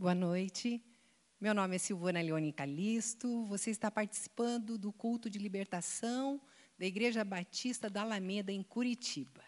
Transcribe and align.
Boa 0.00 0.14
noite. 0.14 0.80
Meu 1.40 1.52
nome 1.52 1.74
é 1.74 1.78
Silvana 1.80 2.20
Leone 2.20 2.52
Calisto. 2.52 3.44
Você 3.46 3.72
está 3.72 3.90
participando 3.90 4.78
do 4.78 4.92
culto 4.92 5.28
de 5.28 5.40
libertação 5.40 6.40
da 6.78 6.86
Igreja 6.86 7.24
Batista 7.24 7.90
da 7.90 8.02
Alameda, 8.02 8.52
em 8.52 8.62
Curitiba. 8.62 9.42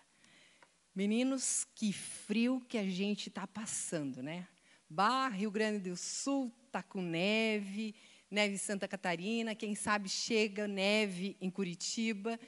Meninos, 0.92 1.64
que 1.72 1.92
frio 1.92 2.60
que 2.68 2.76
a 2.76 2.84
gente 2.84 3.28
está 3.28 3.46
passando, 3.46 4.24
né? 4.24 4.48
Barra, 4.88 5.36
Rio 5.36 5.52
Grande 5.52 5.88
do 5.88 5.96
Sul, 5.96 6.52
está 6.66 6.82
com 6.82 7.00
neve, 7.00 7.94
neve 8.28 8.58
Santa 8.58 8.88
Catarina, 8.88 9.54
quem 9.54 9.76
sabe 9.76 10.08
chega 10.08 10.66
neve 10.66 11.36
em 11.40 11.48
Curitiba. 11.48 12.40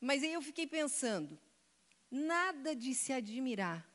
Mas 0.00 0.22
aí 0.22 0.32
eu 0.32 0.40
fiquei 0.40 0.66
pensando, 0.66 1.38
nada 2.10 2.74
de 2.74 2.94
se 2.94 3.12
admirar 3.12 3.86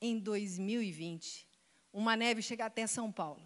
em 0.00 0.18
2020 0.18 1.47
uma 1.98 2.16
neve 2.16 2.40
chegar 2.40 2.66
até 2.66 2.86
São 2.86 3.10
Paulo. 3.10 3.42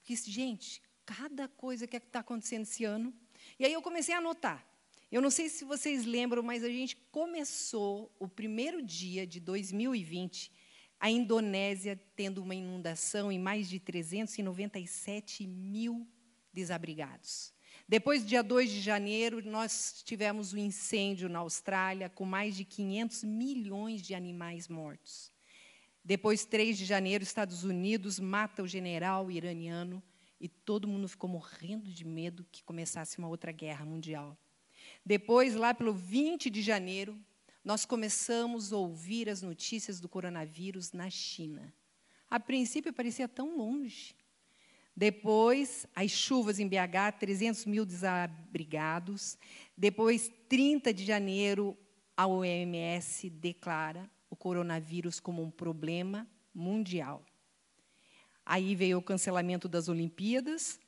Porque, 0.00 0.16
gente, 0.16 0.82
cada 1.06 1.48
coisa 1.48 1.86
que 1.86 1.96
está 1.96 2.20
acontecendo 2.20 2.62
esse 2.62 2.84
ano. 2.84 3.14
E 3.58 3.64
aí 3.64 3.72
eu 3.72 3.82
comecei 3.82 4.14
a 4.14 4.18
anotar. 4.18 4.66
Eu 5.12 5.22
não 5.22 5.30
sei 5.30 5.48
se 5.48 5.64
vocês 5.64 6.04
lembram, 6.04 6.42
mas 6.42 6.64
a 6.64 6.68
gente 6.68 6.96
começou 7.12 8.12
o 8.18 8.26
primeiro 8.26 8.82
dia 8.82 9.26
de 9.26 9.38
2020, 9.38 10.50
a 10.98 11.08
Indonésia 11.08 12.00
tendo 12.16 12.42
uma 12.42 12.54
inundação 12.54 13.30
e 13.30 13.38
mais 13.38 13.68
de 13.68 13.78
397 13.78 15.46
mil 15.46 16.06
desabrigados. 16.52 17.52
Depois, 17.86 18.26
dia 18.26 18.42
2 18.42 18.70
de 18.70 18.80
janeiro, 18.80 19.42
nós 19.44 20.02
tivemos 20.04 20.52
o 20.52 20.56
um 20.56 20.60
incêndio 20.60 21.28
na 21.28 21.40
Austrália, 21.40 22.08
com 22.08 22.24
mais 22.24 22.56
de 22.56 22.64
500 22.64 23.24
milhões 23.24 24.00
de 24.00 24.14
animais 24.14 24.68
mortos. 24.68 25.33
Depois, 26.04 26.44
3 26.44 26.76
de 26.76 26.84
janeiro, 26.84 27.24
Estados 27.24 27.64
Unidos 27.64 28.20
mata 28.20 28.62
o 28.62 28.68
general 28.68 29.30
iraniano 29.30 30.02
e 30.38 30.48
todo 30.48 30.86
mundo 30.86 31.08
ficou 31.08 31.30
morrendo 31.30 31.90
de 31.90 32.04
medo 32.04 32.46
que 32.52 32.62
começasse 32.62 33.16
uma 33.16 33.28
outra 33.28 33.50
guerra 33.50 33.86
mundial. 33.86 34.36
Depois, 35.04 35.54
lá 35.54 35.72
pelo 35.72 35.94
20 35.94 36.50
de 36.50 36.60
janeiro, 36.60 37.18
nós 37.64 37.86
começamos 37.86 38.70
a 38.70 38.76
ouvir 38.76 39.30
as 39.30 39.40
notícias 39.40 39.98
do 39.98 40.08
coronavírus 40.08 40.92
na 40.92 41.08
China. 41.08 41.72
A 42.28 42.38
princípio 42.38 42.92
parecia 42.92 43.26
tão 43.26 43.56
longe. 43.56 44.14
Depois, 44.94 45.86
as 45.94 46.10
chuvas 46.10 46.58
em 46.60 46.68
BH, 46.68 47.18
300 47.18 47.64
mil 47.64 47.86
desabrigados. 47.86 49.38
Depois, 49.74 50.30
30 50.50 50.92
de 50.92 51.04
janeiro, 51.04 51.76
a 52.14 52.26
OMS 52.26 53.30
declara 53.30 54.10
o 54.34 54.36
coronavírus 54.36 55.18
como 55.18 55.42
um 55.42 55.50
problema 55.50 56.28
mundial. 56.52 57.24
Aí 58.44 58.74
veio 58.74 58.98
o 58.98 59.02
cancelamento 59.02 59.68
das 59.68 59.88
Olimpíadas. 59.88 60.78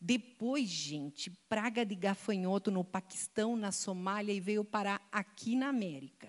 Depois, 0.00 0.68
gente, 0.68 1.30
praga 1.48 1.84
de 1.84 1.94
gafanhoto 1.94 2.70
no 2.70 2.82
Paquistão, 2.82 3.56
na 3.56 3.70
Somália 3.70 4.32
e 4.32 4.40
veio 4.40 4.64
parar 4.64 5.06
aqui 5.12 5.54
na 5.54 5.68
América. 5.68 6.28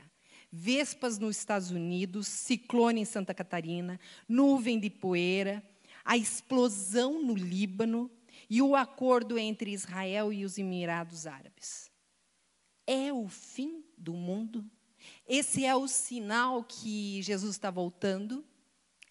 Vespas 0.51 1.17
nos 1.17 1.37
Estados 1.37 1.71
Unidos, 1.71 2.27
ciclone 2.27 3.01
em 3.01 3.05
Santa 3.05 3.33
Catarina, 3.33 3.99
nuvem 4.27 4.79
de 4.79 4.89
poeira, 4.89 5.63
a 6.05 6.15
explosão 6.15 7.21
no 7.21 7.33
Líbano 7.33 8.09
e 8.49 8.61
o 8.61 8.75
acordo 8.75 9.37
entre 9.37 9.71
Israel 9.71 10.31
e 10.31 10.45
os 10.45 10.57
Emirados 10.57 11.27
Árabes. 11.27 11.91
É 12.85 13.11
o 13.11 13.27
fim 13.27 13.83
do 13.97 14.13
mundo? 14.13 14.63
Esse 15.27 15.65
é 15.65 15.75
o 15.75 15.89
sinal 15.89 16.63
que 16.63 17.21
Jesus 17.21 17.51
está 17.51 17.69
voltando? 17.69 18.45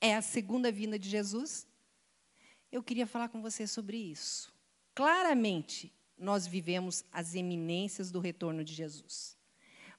É 0.01 0.15
a 0.15 0.23
segunda 0.23 0.73
vinda 0.73 0.99
de 0.99 1.11
Jesus? 1.11 1.67
Eu 2.73 2.83
queria 2.83 3.07
falar 3.07 3.29
com 3.29 3.43
você 3.43 3.67
sobre 3.67 3.99
isso. 3.99 4.51
Claramente, 4.95 5.93
nós 6.17 6.47
vivemos 6.47 7.05
as 7.13 7.35
eminências 7.35 8.11
do 8.11 8.19
retorno 8.19 8.65
de 8.65 8.73
Jesus. 8.73 9.37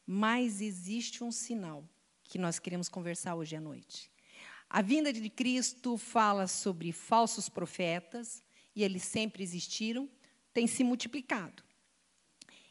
Mas 0.07 0.59
existe 0.59 1.23
um 1.23 1.31
sinal 1.31 1.87
que 2.23 2.39
nós 2.39 2.57
queremos 2.57 2.89
conversar 2.89 3.35
hoje 3.35 3.55
à 3.55 3.61
noite. 3.61 4.11
A 4.67 4.81
vinda 4.81 5.13
de 5.13 5.29
Cristo 5.29 5.97
fala 5.97 6.47
sobre 6.47 6.91
falsos 6.91 7.47
profetas, 7.47 8.43
e 8.75 8.83
eles 8.83 9.03
sempre 9.03 9.43
existiram, 9.43 10.09
têm 10.51 10.65
se 10.65 10.83
multiplicado. 10.83 11.63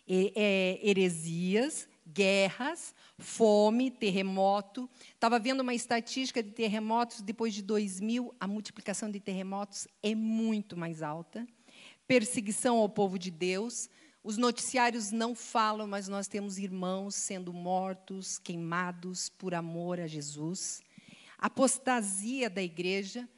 E, 0.06 0.32
é, 0.34 0.80
heresias 0.82 1.88
guerras, 2.06 2.94
fome, 3.18 3.90
terremoto. 3.90 4.88
Estava 5.14 5.38
vendo 5.38 5.60
uma 5.60 5.74
estatística 5.74 6.42
de 6.42 6.50
terremotos, 6.50 7.20
depois 7.20 7.54
de 7.54 7.62
2000, 7.62 8.34
a 8.38 8.46
multiplicação 8.46 9.10
de 9.10 9.20
terremotos 9.20 9.88
é 10.02 10.14
muito 10.14 10.76
mais 10.76 11.02
alta. 11.02 11.46
Perseguição 12.06 12.78
ao 12.78 12.88
povo 12.88 13.18
de 13.18 13.30
Deus. 13.30 13.90
Os 14.22 14.36
noticiários 14.36 15.10
não 15.10 15.34
falam, 15.34 15.86
mas 15.86 16.08
nós 16.08 16.26
temos 16.26 16.58
irmãos 16.58 17.14
sendo 17.14 17.52
mortos, 17.52 18.38
queimados 18.38 19.28
por 19.28 19.54
amor 19.54 20.00
a 20.00 20.06
Jesus. 20.06 20.82
Apostasia 21.38 22.48
da 22.48 22.62
igreja. 22.62 23.28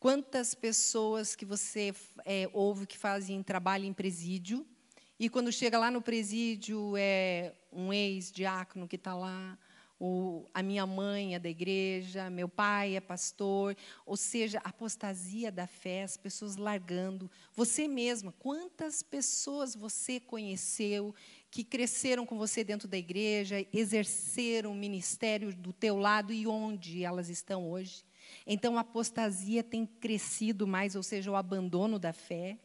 Quantas 0.00 0.52
pessoas 0.52 1.36
que 1.36 1.44
você 1.44 1.94
é, 2.24 2.50
ouve 2.52 2.86
que 2.86 2.98
fazem 2.98 3.40
trabalho 3.40 3.84
em 3.84 3.92
presídio, 3.92 4.66
e 5.16 5.28
quando 5.28 5.52
chega 5.52 5.78
lá 5.78 5.88
no 5.88 6.02
presídio, 6.02 6.96
é 6.96 7.54
um 7.72 7.92
ex-diácono 7.92 8.86
que 8.86 8.96
está 8.96 9.14
lá, 9.14 9.58
o, 10.04 10.48
a 10.52 10.64
minha 10.64 10.84
mãe 10.84 11.36
é 11.36 11.38
da 11.38 11.48
igreja, 11.48 12.28
meu 12.28 12.48
pai 12.48 12.96
é 12.96 13.00
pastor, 13.00 13.76
ou 14.04 14.16
seja, 14.16 14.60
apostasia 14.64 15.52
da 15.52 15.64
fé, 15.64 16.02
as 16.02 16.16
pessoas 16.16 16.56
largando. 16.56 17.30
Você 17.54 17.86
mesma, 17.86 18.34
quantas 18.40 19.00
pessoas 19.00 19.76
você 19.76 20.18
conheceu 20.18 21.14
que 21.52 21.62
cresceram 21.62 22.26
com 22.26 22.36
você 22.36 22.64
dentro 22.64 22.88
da 22.88 22.98
igreja, 22.98 23.64
exerceram 23.72 24.72
o 24.72 24.74
ministério 24.74 25.54
do 25.54 25.72
teu 25.72 25.96
lado 25.96 26.32
e 26.32 26.48
onde 26.48 27.04
elas 27.04 27.28
estão 27.28 27.70
hoje? 27.70 28.04
Então, 28.44 28.76
a 28.76 28.80
apostasia 28.80 29.62
tem 29.62 29.86
crescido 29.86 30.66
mais, 30.66 30.96
ou 30.96 31.02
seja, 31.04 31.30
o 31.30 31.36
abandono 31.36 31.96
da 31.96 32.12
fé. 32.12 32.58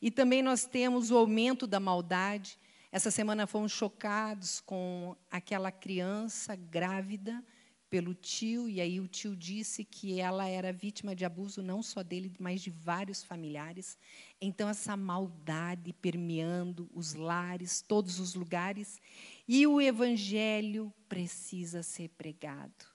E 0.00 0.12
também 0.12 0.42
nós 0.42 0.64
temos 0.64 1.10
o 1.10 1.16
aumento 1.16 1.66
da 1.66 1.80
maldade. 1.80 2.56
Essa 2.94 3.10
semana 3.10 3.44
fomos 3.44 3.72
chocados 3.72 4.60
com 4.60 5.16
aquela 5.28 5.72
criança 5.72 6.54
grávida 6.54 7.44
pelo 7.90 8.14
tio, 8.14 8.68
e 8.68 8.80
aí 8.80 9.00
o 9.00 9.08
tio 9.08 9.34
disse 9.34 9.84
que 9.84 10.20
ela 10.20 10.46
era 10.46 10.72
vítima 10.72 11.12
de 11.12 11.24
abuso 11.24 11.60
não 11.60 11.82
só 11.82 12.04
dele, 12.04 12.32
mas 12.38 12.62
de 12.62 12.70
vários 12.70 13.20
familiares. 13.24 13.98
Então, 14.40 14.68
essa 14.68 14.96
maldade 14.96 15.92
permeando 15.92 16.88
os 16.94 17.14
lares, 17.14 17.82
todos 17.82 18.20
os 18.20 18.36
lugares, 18.36 19.00
e 19.48 19.66
o 19.66 19.80
evangelho 19.80 20.94
precisa 21.08 21.82
ser 21.82 22.10
pregado. 22.10 22.86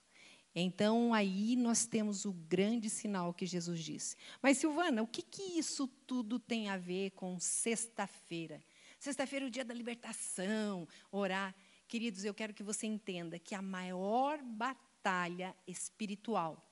Então, 0.54 1.12
aí 1.12 1.56
nós 1.56 1.84
temos 1.84 2.24
o 2.24 2.32
grande 2.32 2.88
sinal 2.88 3.34
que 3.34 3.44
Jesus 3.44 3.84
disse. 3.84 4.16
Mas, 4.40 4.56
Silvana, 4.56 5.02
o 5.02 5.06
que, 5.06 5.20
que 5.20 5.58
isso 5.58 5.86
tudo 6.06 6.38
tem 6.38 6.70
a 6.70 6.78
ver 6.78 7.10
com 7.10 7.38
sexta-feira? 7.38 8.62
Sexta-feira 9.00 9.46
é 9.46 9.48
o 9.48 9.50
dia 9.50 9.64
da 9.64 9.72
libertação, 9.72 10.86
orar. 11.10 11.56
Queridos, 11.88 12.22
eu 12.22 12.34
quero 12.34 12.52
que 12.52 12.62
você 12.62 12.86
entenda 12.86 13.38
que 13.38 13.54
a 13.54 13.62
maior 13.62 14.42
batalha 14.42 15.56
espiritual 15.66 16.70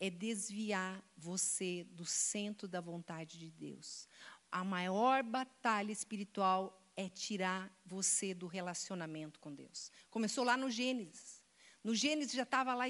é 0.00 0.08
desviar 0.08 1.04
você 1.14 1.84
do 1.90 2.06
centro 2.06 2.66
da 2.66 2.80
vontade 2.80 3.38
de 3.38 3.50
Deus. 3.50 4.08
A 4.50 4.64
maior 4.64 5.22
batalha 5.22 5.92
espiritual 5.92 6.82
é 6.96 7.06
tirar 7.06 7.70
você 7.84 8.32
do 8.32 8.46
relacionamento 8.46 9.38
com 9.38 9.54
Deus. 9.54 9.92
Começou 10.08 10.44
lá 10.44 10.56
no 10.56 10.70
Gênesis. 10.70 11.44
No 11.84 11.94
Gênesis 11.94 12.32
já 12.32 12.44
estava 12.44 12.74
lá 12.74 12.86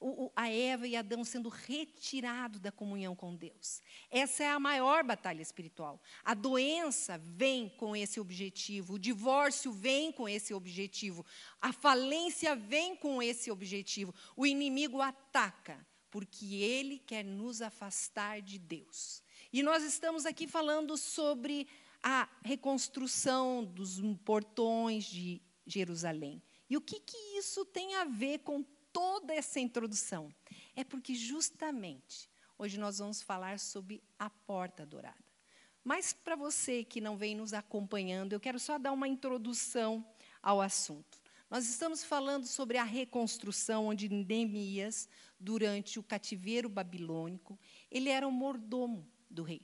o, 0.00 0.24
o, 0.26 0.32
a 0.34 0.48
Eva 0.50 0.86
e 0.86 0.96
Adão 0.96 1.24
sendo 1.24 1.48
retirados 1.48 2.60
da 2.60 2.72
comunhão 2.72 3.14
com 3.14 3.34
Deus. 3.34 3.82
Essa 4.10 4.44
é 4.44 4.50
a 4.50 4.60
maior 4.60 5.04
batalha 5.04 5.42
espiritual. 5.42 6.00
A 6.24 6.34
doença 6.34 7.18
vem 7.18 7.68
com 7.68 7.96
esse 7.96 8.20
objetivo, 8.20 8.94
o 8.94 8.98
divórcio 8.98 9.72
vem 9.72 10.12
com 10.12 10.28
esse 10.28 10.52
objetivo, 10.54 11.24
a 11.60 11.72
falência 11.72 12.54
vem 12.54 12.96
com 12.96 13.22
esse 13.22 13.50
objetivo. 13.50 14.14
O 14.36 14.46
inimigo 14.46 15.00
ataca, 15.00 15.86
porque 16.10 16.56
ele 16.56 16.98
quer 16.98 17.24
nos 17.24 17.62
afastar 17.62 18.40
de 18.40 18.58
Deus. 18.58 19.22
E 19.52 19.62
nós 19.62 19.82
estamos 19.82 20.26
aqui 20.26 20.46
falando 20.46 20.96
sobre 20.96 21.66
a 22.02 22.28
reconstrução 22.42 23.64
dos 23.64 24.00
portões 24.24 25.04
de 25.04 25.42
Jerusalém. 25.66 26.42
E 26.68 26.76
o 26.76 26.80
que, 26.80 27.00
que 27.00 27.16
isso 27.38 27.64
tem 27.64 27.94
a 27.96 28.04
ver 28.04 28.40
com 28.40 28.64
toda 28.96 29.34
essa 29.34 29.60
introdução? 29.60 30.34
É 30.74 30.82
porque 30.82 31.14
justamente 31.14 32.30
hoje 32.56 32.80
nós 32.80 32.96
vamos 32.96 33.20
falar 33.20 33.58
sobre 33.58 34.02
a 34.18 34.30
porta 34.30 34.86
dourada. 34.86 35.22
Mas 35.84 36.14
para 36.14 36.34
você 36.34 36.82
que 36.82 36.98
não 36.98 37.14
vem 37.14 37.34
nos 37.34 37.52
acompanhando, 37.52 38.32
eu 38.32 38.40
quero 38.40 38.58
só 38.58 38.78
dar 38.78 38.92
uma 38.92 39.06
introdução 39.06 40.02
ao 40.42 40.62
assunto. 40.62 41.20
Nós 41.50 41.68
estamos 41.68 42.02
falando 42.02 42.46
sobre 42.46 42.78
a 42.78 42.84
reconstrução 42.84 43.88
onde 43.88 44.08
Neemias, 44.08 45.10
durante 45.38 45.98
o 45.98 46.02
cativeiro 46.02 46.66
babilônico, 46.66 47.58
ele 47.90 48.08
era 48.08 48.26
o 48.26 48.32
mordomo 48.32 49.06
do 49.28 49.42
rei. 49.42 49.60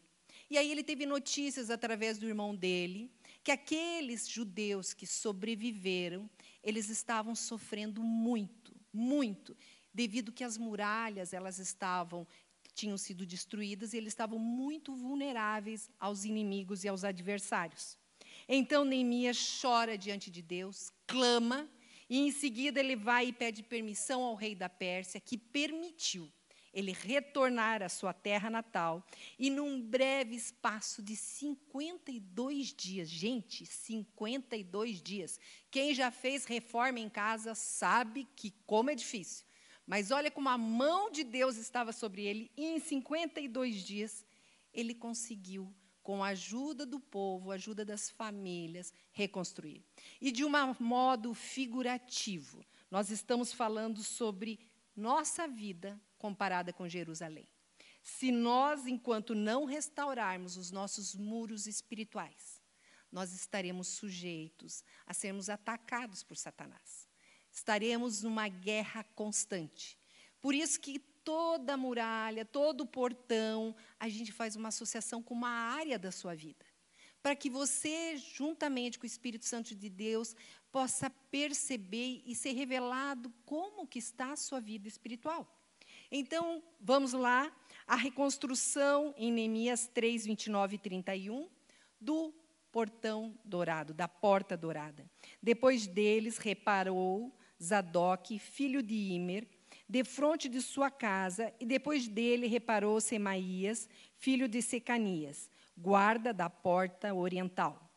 E 0.51 0.59
aí 0.59 0.71
ele 0.71 0.85
teve 0.85 1.07
notícias 1.07 1.71
através 1.71 2.19
do 2.19 2.27
irmão 2.29 2.55
dele 2.55 3.11
que 3.43 3.51
aqueles 3.51 4.29
judeus 4.29 4.93
que 4.93 5.07
sobreviveram, 5.07 6.29
eles 6.63 6.91
estavam 6.91 7.35
sofrendo 7.35 8.03
muito, 8.03 8.62
muito, 8.93 9.57
devido 9.93 10.33
que 10.33 10.45
as 10.45 10.59
muralhas 10.59 11.33
elas 11.33 11.59
estavam 11.59 12.27
tinham 12.75 12.97
sido 12.97 13.27
destruídas 13.27 13.93
e 13.93 13.99
eles 13.99 14.13
estavam 14.13 14.39
muito 14.39 14.95
vulneráveis 14.95 15.91
aos 16.01 16.25
inimigos 16.25 16.85
e 16.85 16.89
aos 16.89 17.05
adversários. 17.05 17.99
Então 18.49 18.85
Neemias 18.85 19.61
chora 19.61 19.99
diante 19.99 20.31
de 20.31 20.41
Deus, 20.41 20.91
clama, 21.07 21.69
e 22.09 22.19
em 22.19 22.31
seguida 22.31 22.81
ele 22.81 22.97
vai 22.97 23.29
e 23.29 23.33
pede 23.33 23.63
permissão 23.63 24.23
ao 24.23 24.35
rei 24.35 24.55
da 24.55 24.69
Pérsia, 24.69 25.21
que 25.21 25.37
permitiu 25.37 26.33
ele 26.73 26.93
retornar 26.93 27.83
à 27.83 27.89
sua 27.89 28.13
terra 28.13 28.49
natal, 28.49 29.05
e 29.39 29.51
num 29.51 29.81
breve 29.81 30.35
espaço 30.35 31.03
de 31.03 31.15
52 31.15 32.73
dias, 32.73 33.09
gente, 33.09 33.67
52 33.67 35.03
dias. 35.03 35.39
Quem 35.71 35.95
já 35.95 36.11
fez 36.11 36.45
reforma 36.47 36.99
em 36.99 37.09
casa 37.09 37.55
sabe 37.55 38.27
que 38.35 38.53
como 38.67 38.91
é 38.91 38.95
difícil. 38.95 39.45
Mas 39.87 40.11
olha 40.11 40.31
como 40.31 40.49
a 40.49 40.57
mão 40.57 41.11
de 41.11 41.25
Deus 41.25 41.57
estava 41.57 41.93
sobre 41.93 42.25
ele, 42.25 42.51
e 42.57 42.65
em 42.65 42.81
52 42.81 43.85
dias 43.85 44.25
ele 44.73 44.95
conseguiu, 44.95 45.75
com 46.03 46.25
a 46.25 46.29
ajuda 46.29 46.85
do 46.85 46.99
povo, 46.99 47.51
a 47.53 47.55
ajuda 47.55 47.85
das 47.85 48.11
famílias, 48.11 48.93
reconstruir. 49.13 49.85
E 50.21 50.33
de 50.33 50.45
um 50.45 50.51
modo 50.81 51.33
figurativo, 51.35 52.65
nós 52.91 53.11
estamos 53.11 53.53
falando 53.53 54.03
sobre 54.03 54.59
nossa 54.97 55.47
vida 55.47 56.01
comparada 56.25 56.73
com 56.73 56.89
Jerusalém. 56.89 57.49
Se 58.03 58.33
nós, 58.33 58.87
enquanto 58.87 59.35
não 59.35 59.65
restaurarmos 59.65 60.57
os 60.57 60.71
nossos 60.71 61.15
muros 61.15 61.67
espirituais, 61.67 62.63
nós 63.11 63.33
estaremos 63.33 63.89
sujeitos 63.89 64.83
a 65.07 65.13
sermos 65.13 65.49
atacados 65.49 66.23
por 66.23 66.37
Satanás 66.37 67.13
estaremos 67.53 68.23
numa 68.23 68.49
guerra 68.49 69.05
constante. 69.15 69.99
Por 70.41 70.55
isso 70.55 70.81
que 70.81 70.99
toda 70.99 71.77
muralha, 71.77 72.45
todo 72.45 72.87
portão, 72.87 73.77
a 74.01 74.09
gente 74.09 74.33
faz 74.33 74.57
uma 74.57 74.69
associação 74.69 75.23
com 75.23 75.35
uma 75.35 75.51
área 75.51 75.99
da 75.99 76.11
sua 76.11 76.35
vida. 76.35 76.65
Para 77.23 77.37
que 77.37 77.49
você, 77.49 78.17
juntamente 78.17 78.99
com 78.99 79.05
o 79.05 79.07
Espírito 79.07 79.45
Santo 79.45 79.75
de 79.77 79.89
Deus, 79.89 80.35
possa 80.73 81.09
perceber 81.09 82.23
e 82.27 82.35
ser 82.35 82.53
revelado 82.53 83.33
como 83.45 83.87
que 83.87 83.99
está 84.01 84.33
a 84.33 84.37
sua 84.37 84.59
vida 84.59 84.89
espiritual. 84.89 85.47
Então, 86.15 86.63
vamos 86.79 87.15
lá, 87.15 87.51
a 87.87 87.97
reconstrução 87.97 89.15
em 89.17 89.33
Neemias 89.33 89.87
3, 89.87 90.27
29 90.27 90.77
e 90.77 90.79
31, 90.79 91.49
do 91.99 92.35
portão 92.71 93.35
dourado, 93.43 93.95
da 93.95 94.07
porta 94.07 94.55
dourada. 94.55 95.11
Depois 95.43 95.87
deles, 95.87 96.37
reparou 96.37 97.35
Zadok, 97.61 98.39
filho 98.39 98.83
de 98.83 98.95
Imer, 98.95 99.49
defronte 99.89 100.51
de 100.51 100.61
sua 100.61 100.91
casa, 100.91 101.51
e 101.59 101.65
depois 101.65 102.07
dele 102.07 102.47
reparou 102.47 103.01
Semaías, 103.01 103.89
filho 104.19 104.47
de 104.47 104.61
Secanias, 104.61 105.49
guarda 105.75 106.35
da 106.35 106.51
porta 106.51 107.15
oriental. 107.15 107.91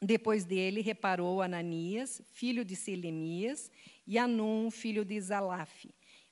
Depois 0.00 0.44
dele 0.44 0.82
reparou 0.82 1.42
Ananias, 1.42 2.22
filho 2.30 2.64
de 2.64 2.76
Selemias, 2.76 3.72
e 4.06 4.18
Anum, 4.18 4.70
filho 4.70 5.04
de 5.04 5.20
Zalaf, 5.20 5.84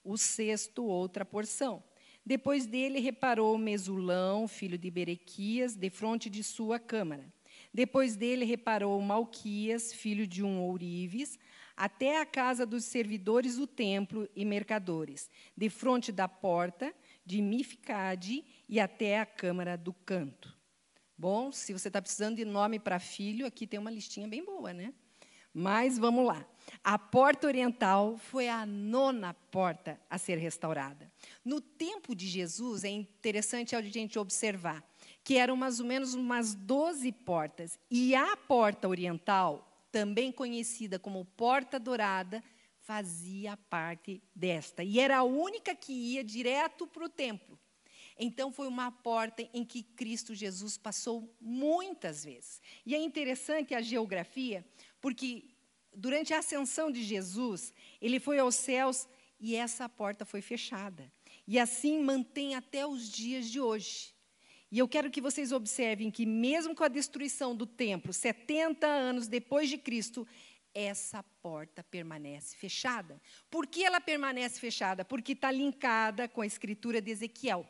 o 0.04 0.16
sexto, 0.16 0.84
outra 0.84 1.24
porção. 1.24 1.82
Depois 2.24 2.66
dele 2.66 3.00
reparou 3.00 3.56
Mesulão, 3.56 4.46
filho 4.46 4.76
de 4.76 4.90
Berequias, 4.90 5.74
defronte 5.74 6.28
de 6.28 6.44
sua 6.44 6.78
câmara. 6.78 7.32
Depois 7.72 8.16
dele 8.16 8.44
reparou 8.44 9.00
Malquias, 9.00 9.92
filho 9.92 10.26
de 10.26 10.42
um 10.42 10.60
ourives, 10.60 11.38
até 11.76 12.20
a 12.20 12.26
casa 12.26 12.66
dos 12.66 12.84
servidores 12.84 13.56
do 13.56 13.66
templo 13.66 14.28
e 14.34 14.44
mercadores, 14.44 15.30
de 15.56 15.70
frente 15.70 16.10
da 16.10 16.26
porta 16.26 16.92
de 17.24 17.40
Mificade 17.40 18.44
e 18.68 18.80
até 18.80 19.20
a 19.20 19.26
câmara 19.26 19.76
do 19.76 19.92
canto. 19.92 20.56
Bom, 21.16 21.52
se 21.52 21.72
você 21.72 21.88
está 21.88 22.02
precisando 22.02 22.36
de 22.36 22.44
nome 22.44 22.78
para 22.78 22.98
filho, 22.98 23.46
aqui 23.46 23.66
tem 23.66 23.78
uma 23.78 23.90
listinha 23.90 24.28
bem 24.28 24.44
boa, 24.44 24.72
né? 24.72 24.92
Mas 25.52 25.98
vamos 25.98 26.26
lá. 26.26 26.46
A 26.82 26.98
porta 26.98 27.46
oriental 27.46 28.16
foi 28.18 28.48
a 28.48 28.64
nona 28.64 29.34
porta 29.34 30.00
a 30.08 30.18
ser 30.18 30.36
restaurada. 30.36 31.10
No 31.44 31.60
tempo 31.60 32.14
de 32.14 32.26
Jesus, 32.26 32.84
é 32.84 32.88
interessante 32.88 33.74
a 33.74 33.82
gente 33.82 34.18
observar 34.18 34.84
que 35.22 35.36
eram 35.36 35.56
mais 35.56 35.80
ou 35.80 35.86
menos 35.86 36.14
umas 36.14 36.54
12 36.54 37.12
portas. 37.12 37.78
E 37.90 38.14
a 38.14 38.36
porta 38.36 38.88
oriental 38.88 39.68
também 39.90 40.30
conhecida 40.30 40.98
como 40.98 41.24
Porta 41.24 41.78
Dourada, 41.78 42.42
fazia 42.80 43.56
parte 43.68 44.22
desta. 44.34 44.82
E 44.82 44.98
era 44.98 45.18
a 45.18 45.22
única 45.22 45.74
que 45.74 45.92
ia 45.92 46.24
direto 46.24 46.86
para 46.86 47.04
o 47.04 47.08
templo. 47.08 47.58
Então, 48.18 48.50
foi 48.50 48.66
uma 48.66 48.90
porta 48.90 49.48
em 49.52 49.64
que 49.64 49.82
Cristo 49.82 50.34
Jesus 50.34 50.76
passou 50.76 51.32
muitas 51.40 52.24
vezes. 52.24 52.60
E 52.84 52.94
é 52.94 52.98
interessante 52.98 53.74
a 53.74 53.80
geografia, 53.80 54.64
porque 55.00 55.44
durante 55.94 56.32
a 56.34 56.38
ascensão 56.38 56.90
de 56.90 57.02
Jesus, 57.02 57.72
ele 58.00 58.20
foi 58.20 58.38
aos 58.38 58.54
céus 58.54 59.08
e 59.40 59.54
essa 59.54 59.88
porta 59.88 60.24
foi 60.24 60.40
fechada. 60.40 61.10
E 61.46 61.58
assim 61.58 62.02
mantém 62.02 62.54
até 62.54 62.86
os 62.86 63.10
dias 63.10 63.50
de 63.50 63.60
hoje. 63.60 64.14
E 64.70 64.78
eu 64.78 64.86
quero 64.86 65.10
que 65.10 65.20
vocês 65.20 65.50
observem 65.50 66.10
que, 66.10 66.26
mesmo 66.26 66.74
com 66.74 66.84
a 66.84 66.88
destruição 66.88 67.56
do 67.56 67.64
templo, 67.64 68.12
70 68.12 68.86
anos 68.86 69.26
depois 69.26 69.70
de 69.70 69.78
Cristo, 69.78 70.26
essa 70.74 71.22
porta 71.42 71.82
permanece 71.82 72.54
fechada. 72.54 73.20
Por 73.50 73.66
que 73.66 73.82
ela 73.82 74.00
permanece 74.00 74.60
fechada? 74.60 75.04
Porque 75.04 75.32
está 75.32 75.50
linkada 75.50 76.28
com 76.28 76.42
a 76.42 76.46
escritura 76.46 77.00
de 77.00 77.10
Ezequiel. 77.10 77.66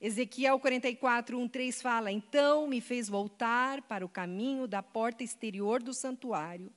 Ezequiel 0.00 0.58
44, 0.58 1.38
1, 1.38 1.48
3 1.48 1.80
fala: 1.80 2.12
Então 2.12 2.66
me 2.66 2.80
fez 2.80 3.08
voltar 3.08 3.80
para 3.82 4.04
o 4.04 4.08
caminho 4.08 4.66
da 4.66 4.82
porta 4.82 5.24
exterior 5.24 5.82
do 5.82 5.94
santuário, 5.94 6.72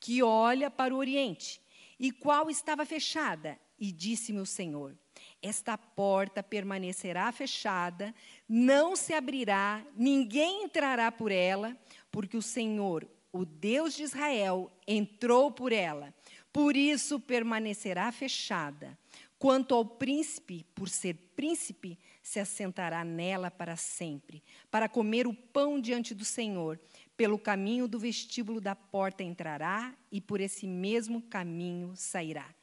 que 0.00 0.22
olha 0.22 0.70
para 0.70 0.94
o 0.94 0.98
oriente, 0.98 1.60
e 1.98 2.10
qual 2.10 2.50
estava 2.50 2.84
fechada. 2.84 3.58
E 3.78 3.92
disse-me 3.92 4.40
o 4.40 4.46
Senhor: 4.46 4.96
esta 5.42 5.76
porta 5.76 6.42
permanecerá 6.42 7.30
fechada, 7.30 8.14
não 8.48 8.96
se 8.96 9.12
abrirá, 9.12 9.84
ninguém 9.94 10.64
entrará 10.64 11.12
por 11.12 11.30
ela, 11.30 11.76
porque 12.10 12.36
o 12.36 12.42
Senhor, 12.42 13.06
o 13.32 13.44
Deus 13.44 13.94
de 13.94 14.02
Israel, 14.02 14.72
entrou 14.86 15.50
por 15.50 15.72
ela. 15.72 16.14
Por 16.52 16.76
isso 16.76 17.20
permanecerá 17.20 18.10
fechada. 18.10 18.98
Quanto 19.38 19.74
ao 19.74 19.84
príncipe, 19.84 20.64
por 20.74 20.88
ser 20.88 21.14
príncipe, 21.36 21.98
se 22.22 22.40
assentará 22.40 23.04
nela 23.04 23.50
para 23.50 23.76
sempre, 23.76 24.42
para 24.70 24.88
comer 24.88 25.26
o 25.26 25.34
pão 25.34 25.78
diante 25.78 26.14
do 26.14 26.24
Senhor. 26.24 26.80
Pelo 27.16 27.38
caminho 27.38 27.88
do 27.88 27.98
vestíbulo 27.98 28.60
da 28.60 28.74
porta 28.74 29.22
entrará 29.22 29.94
e 30.12 30.20
por 30.20 30.40
esse 30.40 30.66
mesmo 30.66 31.22
caminho 31.22 31.94
sairá. 31.96 32.54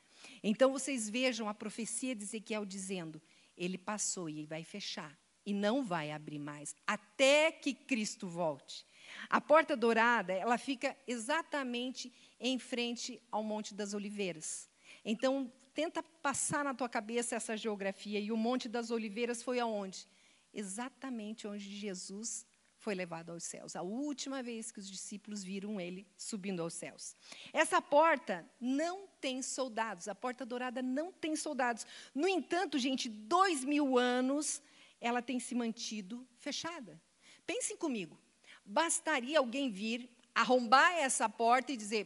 Então 0.43 0.71
vocês 0.71 1.09
vejam 1.09 1.49
a 1.49 1.53
profecia 1.53 2.15
de 2.15 2.23
Ezequiel 2.23 2.65
dizendo: 2.65 3.21
ele 3.57 3.77
passou 3.77 4.29
e 4.29 4.45
vai 4.45 4.63
fechar 4.63 5.17
e 5.45 5.53
não 5.53 5.83
vai 5.83 6.11
abrir 6.11 6.39
mais 6.39 6.75
até 6.85 7.51
que 7.51 7.73
Cristo 7.73 8.27
volte. 8.27 8.85
A 9.29 9.41
porta 9.41 9.75
dourada, 9.75 10.33
ela 10.33 10.57
fica 10.57 10.95
exatamente 11.07 12.11
em 12.39 12.57
frente 12.57 13.21
ao 13.31 13.43
Monte 13.43 13.73
das 13.73 13.93
Oliveiras. 13.93 14.69
Então, 15.03 15.51
tenta 15.73 16.01
passar 16.01 16.63
na 16.63 16.73
tua 16.73 16.89
cabeça 16.89 17.35
essa 17.35 17.57
geografia 17.57 18.19
e 18.19 18.31
o 18.31 18.37
Monte 18.37 18.69
das 18.69 18.91
Oliveiras 18.91 19.43
foi 19.43 19.59
aonde? 19.59 20.07
Exatamente 20.53 21.47
onde 21.47 21.63
Jesus 21.63 22.45
foi 22.83 22.93
levado 22.93 23.31
aos 23.31 23.45
céus. 23.45 23.77
A 23.77 23.81
última 23.81 24.43
vez 24.43 24.69
que 24.69 24.79
os 24.79 24.91
discípulos 24.91 25.41
viram 25.41 25.79
ele 25.79 26.05
subindo 26.17 26.61
aos 26.61 26.73
céus. 26.73 27.15
Essa 27.53 27.81
porta 27.81 28.45
não 28.59 29.07
tem 29.21 29.41
soldados, 29.41 30.09
a 30.09 30.13
porta 30.13 30.45
dourada 30.45 30.81
não 30.81 31.09
tem 31.09 31.33
soldados. 31.33 31.87
No 32.13 32.27
entanto, 32.27 32.77
gente, 32.77 33.07
dois 33.07 33.63
mil 33.63 33.97
anos 33.97 34.61
ela 34.99 35.21
tem 35.21 35.39
se 35.39 35.55
mantido 35.55 36.27
fechada. 36.35 37.01
Pensem 37.47 37.77
comigo, 37.77 38.19
bastaria 38.65 39.39
alguém 39.39 39.71
vir, 39.71 40.09
arrombar 40.35 40.91
essa 40.97 41.29
porta 41.29 41.71
e 41.71 41.77
dizer: 41.77 42.05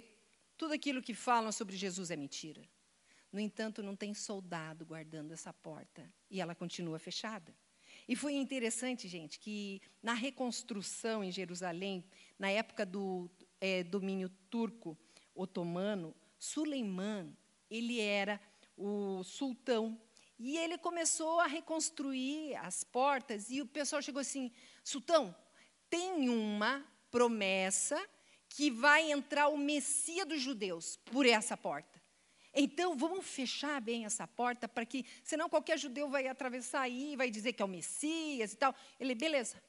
tudo 0.56 0.76
aquilo 0.76 1.02
que 1.02 1.16
falam 1.16 1.52
sobre 1.52 1.76
Jesus 1.76 2.12
é 2.12 2.16
mentira. 2.16 2.64
No 3.32 3.40
entanto, 3.40 3.82
não 3.82 3.96
tem 3.96 4.14
soldado 4.14 4.86
guardando 4.86 5.32
essa 5.32 5.52
porta 5.52 6.08
e 6.30 6.40
ela 6.40 6.54
continua 6.54 7.00
fechada. 7.00 7.52
E 8.08 8.16
foi 8.16 8.36
interessante, 8.36 9.08
gente, 9.08 9.38
que 9.38 9.82
na 10.02 10.14
reconstrução 10.14 11.24
em 11.24 11.32
Jerusalém, 11.32 12.06
na 12.40 12.50
época 12.50 12.86
do 12.86 13.30
é, 13.60 13.84
domínio 13.84 14.30
turco 14.50 14.98
otomano, 15.36 16.16
Suleiman, 16.40 17.36
ele 17.70 18.00
era 18.00 18.40
o 18.78 19.24
sultão 19.24 20.00
e 20.40 20.58
ele 20.58 20.78
começou 20.78 21.40
a 21.40 21.48
reconstruir 21.48 22.56
as 22.56 22.84
portas 22.84 23.50
e 23.50 23.62
o 23.62 23.66
pessoal 23.66 24.02
chegou 24.02 24.22
assim: 24.22 24.52
"Sultão, 24.84 25.36
tem 25.90 26.30
uma 26.30 26.86
promessa 27.10 28.02
que 28.50 28.72
vai 28.72 29.12
entrar 29.12 29.50
o 29.50 29.58
Messias 29.58 30.28
dos 30.28 30.42
judeus 30.42 30.98
por 31.06 31.26
essa 31.26 31.58
porta. 31.58 31.97
Então, 32.60 32.98
vamos 32.98 33.28
fechar 33.28 33.80
bem 33.80 34.06
essa 34.06 34.26
porta 34.26 34.68
para 34.68 34.84
que, 34.84 35.06
senão 35.24 35.48
qualquer 35.48 35.78
judeu 35.78 36.10
vai 36.10 36.28
atravessar 36.28 36.82
aí, 36.82 37.16
vai 37.16 37.30
dizer 37.30 37.54
que 37.54 37.62
é 37.62 37.66
o 37.66 37.68
Messias 37.68 38.54
e 38.54 38.56
tal. 38.58 38.74
Ele, 39.00 39.14
beleza, 39.14 39.62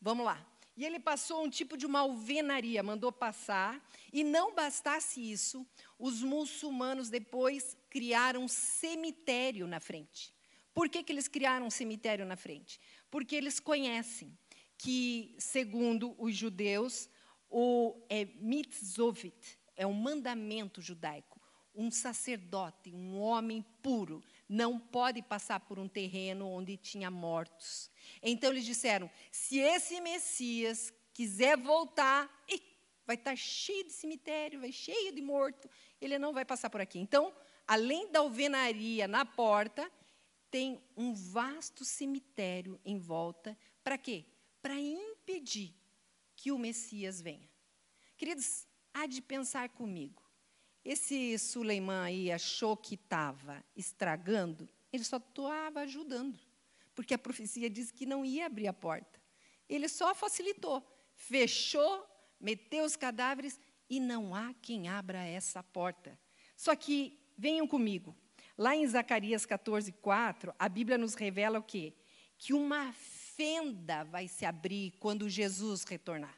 vamos 0.00 0.24
lá. 0.24 0.42
E 0.74 0.86
ele 0.86 0.98
passou 0.98 1.44
um 1.44 1.50
tipo 1.50 1.76
de 1.76 1.84
uma 1.84 2.00
alvenaria, 2.00 2.82
mandou 2.82 3.12
passar, 3.12 3.86
e 4.10 4.24
não 4.24 4.54
bastasse 4.54 5.20
isso, 5.20 5.66
os 5.98 6.22
muçulmanos 6.22 7.10
depois 7.10 7.76
criaram 7.90 8.44
um 8.44 8.48
cemitério 8.48 9.66
na 9.66 9.78
frente. 9.78 10.32
Por 10.72 10.88
que, 10.88 11.02
que 11.02 11.12
eles 11.12 11.28
criaram 11.28 11.66
um 11.66 11.70
cemitério 11.70 12.24
na 12.24 12.36
frente? 12.36 12.80
Porque 13.10 13.36
eles 13.36 13.60
conhecem 13.60 14.34
que, 14.78 15.36
segundo 15.38 16.14
os 16.18 16.34
judeus, 16.34 17.10
o 17.50 17.94
é, 18.08 18.24
mitzvot 18.24 19.30
é 19.76 19.86
um 19.86 19.92
mandamento 19.92 20.80
judaico. 20.80 21.31
Um 21.74 21.90
sacerdote, 21.90 22.92
um 22.92 23.18
homem 23.18 23.64
puro, 23.82 24.22
não 24.48 24.78
pode 24.78 25.22
passar 25.22 25.60
por 25.60 25.78
um 25.78 25.88
terreno 25.88 26.46
onde 26.46 26.76
tinha 26.76 27.10
mortos. 27.10 27.90
Então 28.22 28.50
eles 28.50 28.64
disseram: 28.64 29.10
se 29.30 29.58
esse 29.58 30.00
Messias 30.00 30.92
quiser 31.14 31.56
voltar, 31.56 32.30
vai 33.06 33.16
estar 33.16 33.36
cheio 33.36 33.84
de 33.84 33.92
cemitério, 33.92 34.60
vai 34.60 34.72
cheio 34.72 35.12
de 35.12 35.22
morto, 35.22 35.68
ele 36.00 36.18
não 36.18 36.32
vai 36.32 36.44
passar 36.44 36.70
por 36.70 36.80
aqui. 36.80 36.98
Então, 36.98 37.34
além 37.66 38.10
da 38.10 38.20
alvenaria 38.20 39.08
na 39.08 39.24
porta, 39.24 39.90
tem 40.50 40.82
um 40.96 41.14
vasto 41.14 41.84
cemitério 41.84 42.78
em 42.84 42.98
volta. 42.98 43.56
Para 43.82 43.96
quê? 43.96 44.24
Para 44.60 44.78
impedir 44.78 45.74
que 46.36 46.52
o 46.52 46.58
Messias 46.58 47.20
venha. 47.20 47.48
Queridos, 48.16 48.66
há 48.92 49.06
de 49.06 49.20
pensar 49.22 49.68
comigo. 49.70 50.21
Esse 50.84 51.38
Suleiman 51.38 52.02
aí 52.02 52.32
achou 52.32 52.76
que 52.76 52.94
estava 52.94 53.64
estragando, 53.76 54.68
ele 54.92 55.04
só 55.04 55.18
estava 55.18 55.80
ajudando, 55.80 56.38
porque 56.94 57.14
a 57.14 57.18
profecia 57.18 57.70
diz 57.70 57.90
que 57.90 58.04
não 58.04 58.24
ia 58.24 58.46
abrir 58.46 58.66
a 58.66 58.72
porta. 58.72 59.20
Ele 59.68 59.88
só 59.88 60.14
facilitou, 60.14 60.84
fechou, 61.14 62.06
meteu 62.40 62.84
os 62.84 62.96
cadáveres 62.96 63.58
e 63.88 64.00
não 64.00 64.34
há 64.34 64.52
quem 64.60 64.88
abra 64.88 65.24
essa 65.24 65.62
porta. 65.62 66.18
Só 66.56 66.74
que 66.74 67.18
venham 67.38 67.66
comigo. 67.66 68.16
Lá 68.58 68.76
em 68.76 68.86
Zacarias 68.86 69.46
14, 69.46 69.92
4, 69.92 70.54
a 70.58 70.68
Bíblia 70.68 70.98
nos 70.98 71.14
revela 71.14 71.58
o 71.58 71.62
quê? 71.62 71.94
Que 72.36 72.52
uma 72.52 72.92
fenda 72.92 74.04
vai 74.04 74.28
se 74.28 74.44
abrir 74.44 74.92
quando 74.98 75.28
Jesus 75.28 75.84
retornar. 75.84 76.36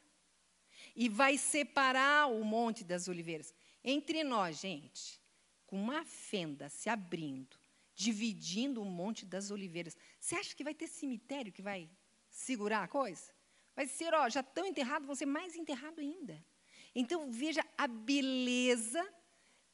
E 0.95 1.09
vai 1.09 1.37
separar 1.37 2.27
o 2.27 2.43
Monte 2.43 2.83
das 2.83 3.07
Oliveiras. 3.07 3.53
Entre 3.87 4.23
nós, 4.23 4.59
gente, 4.59 5.21
com 5.67 5.79
uma 5.79 6.03
fenda 6.03 6.69
se 6.69 6.89
abrindo, 6.89 7.55
dividindo 7.93 8.81
o 8.81 8.85
Monte 8.85 9.27
das 9.27 9.51
Oliveiras. 9.51 9.95
Você 10.19 10.35
acha 10.35 10.55
que 10.55 10.63
vai 10.63 10.73
ter 10.73 10.87
cemitério 10.87 11.53
que 11.53 11.61
vai 11.61 11.87
segurar 12.27 12.83
a 12.83 12.87
coisa? 12.87 13.31
Vai 13.75 13.85
ser, 13.85 14.11
ó, 14.15 14.27
já 14.27 14.41
tão 14.41 14.65
enterrado, 14.65 15.05
vão 15.05 15.13
ser 15.13 15.27
mais 15.27 15.55
enterrado 15.55 16.01
ainda. 16.01 16.43
Então, 16.95 17.31
veja 17.31 17.63
a 17.77 17.85
beleza 17.85 19.07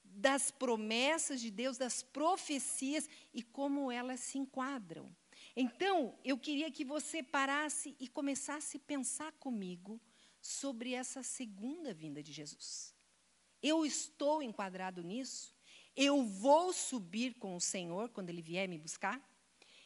das 0.03 0.51
promessas 0.51 1.39
de 1.39 1.49
Deus, 1.49 1.77
das 1.77 2.03
profecias 2.03 3.07
e 3.33 3.41
como 3.41 3.89
elas 3.89 4.19
se 4.19 4.37
enquadram. 4.37 5.15
Então, 5.55 6.19
eu 6.25 6.37
queria 6.37 6.69
que 6.69 6.83
você 6.83 7.23
parasse 7.23 7.95
e 7.97 8.09
começasse 8.09 8.75
a 8.75 8.81
pensar 8.81 9.31
comigo 9.33 10.01
sobre 10.41 10.93
essa 10.93 11.23
segunda 11.23 11.93
vinda 11.93 12.21
de 12.21 12.33
Jesus. 12.33 12.90
Eu 13.61 13.85
estou 13.85 14.41
enquadrado 14.41 15.03
nisso? 15.03 15.53
Eu 15.95 16.23
vou 16.23 16.73
subir 16.73 17.35
com 17.35 17.55
o 17.55 17.61
Senhor 17.61 18.09
quando 18.09 18.29
ele 18.29 18.41
vier 18.41 18.67
me 18.67 18.77
buscar? 18.77 19.21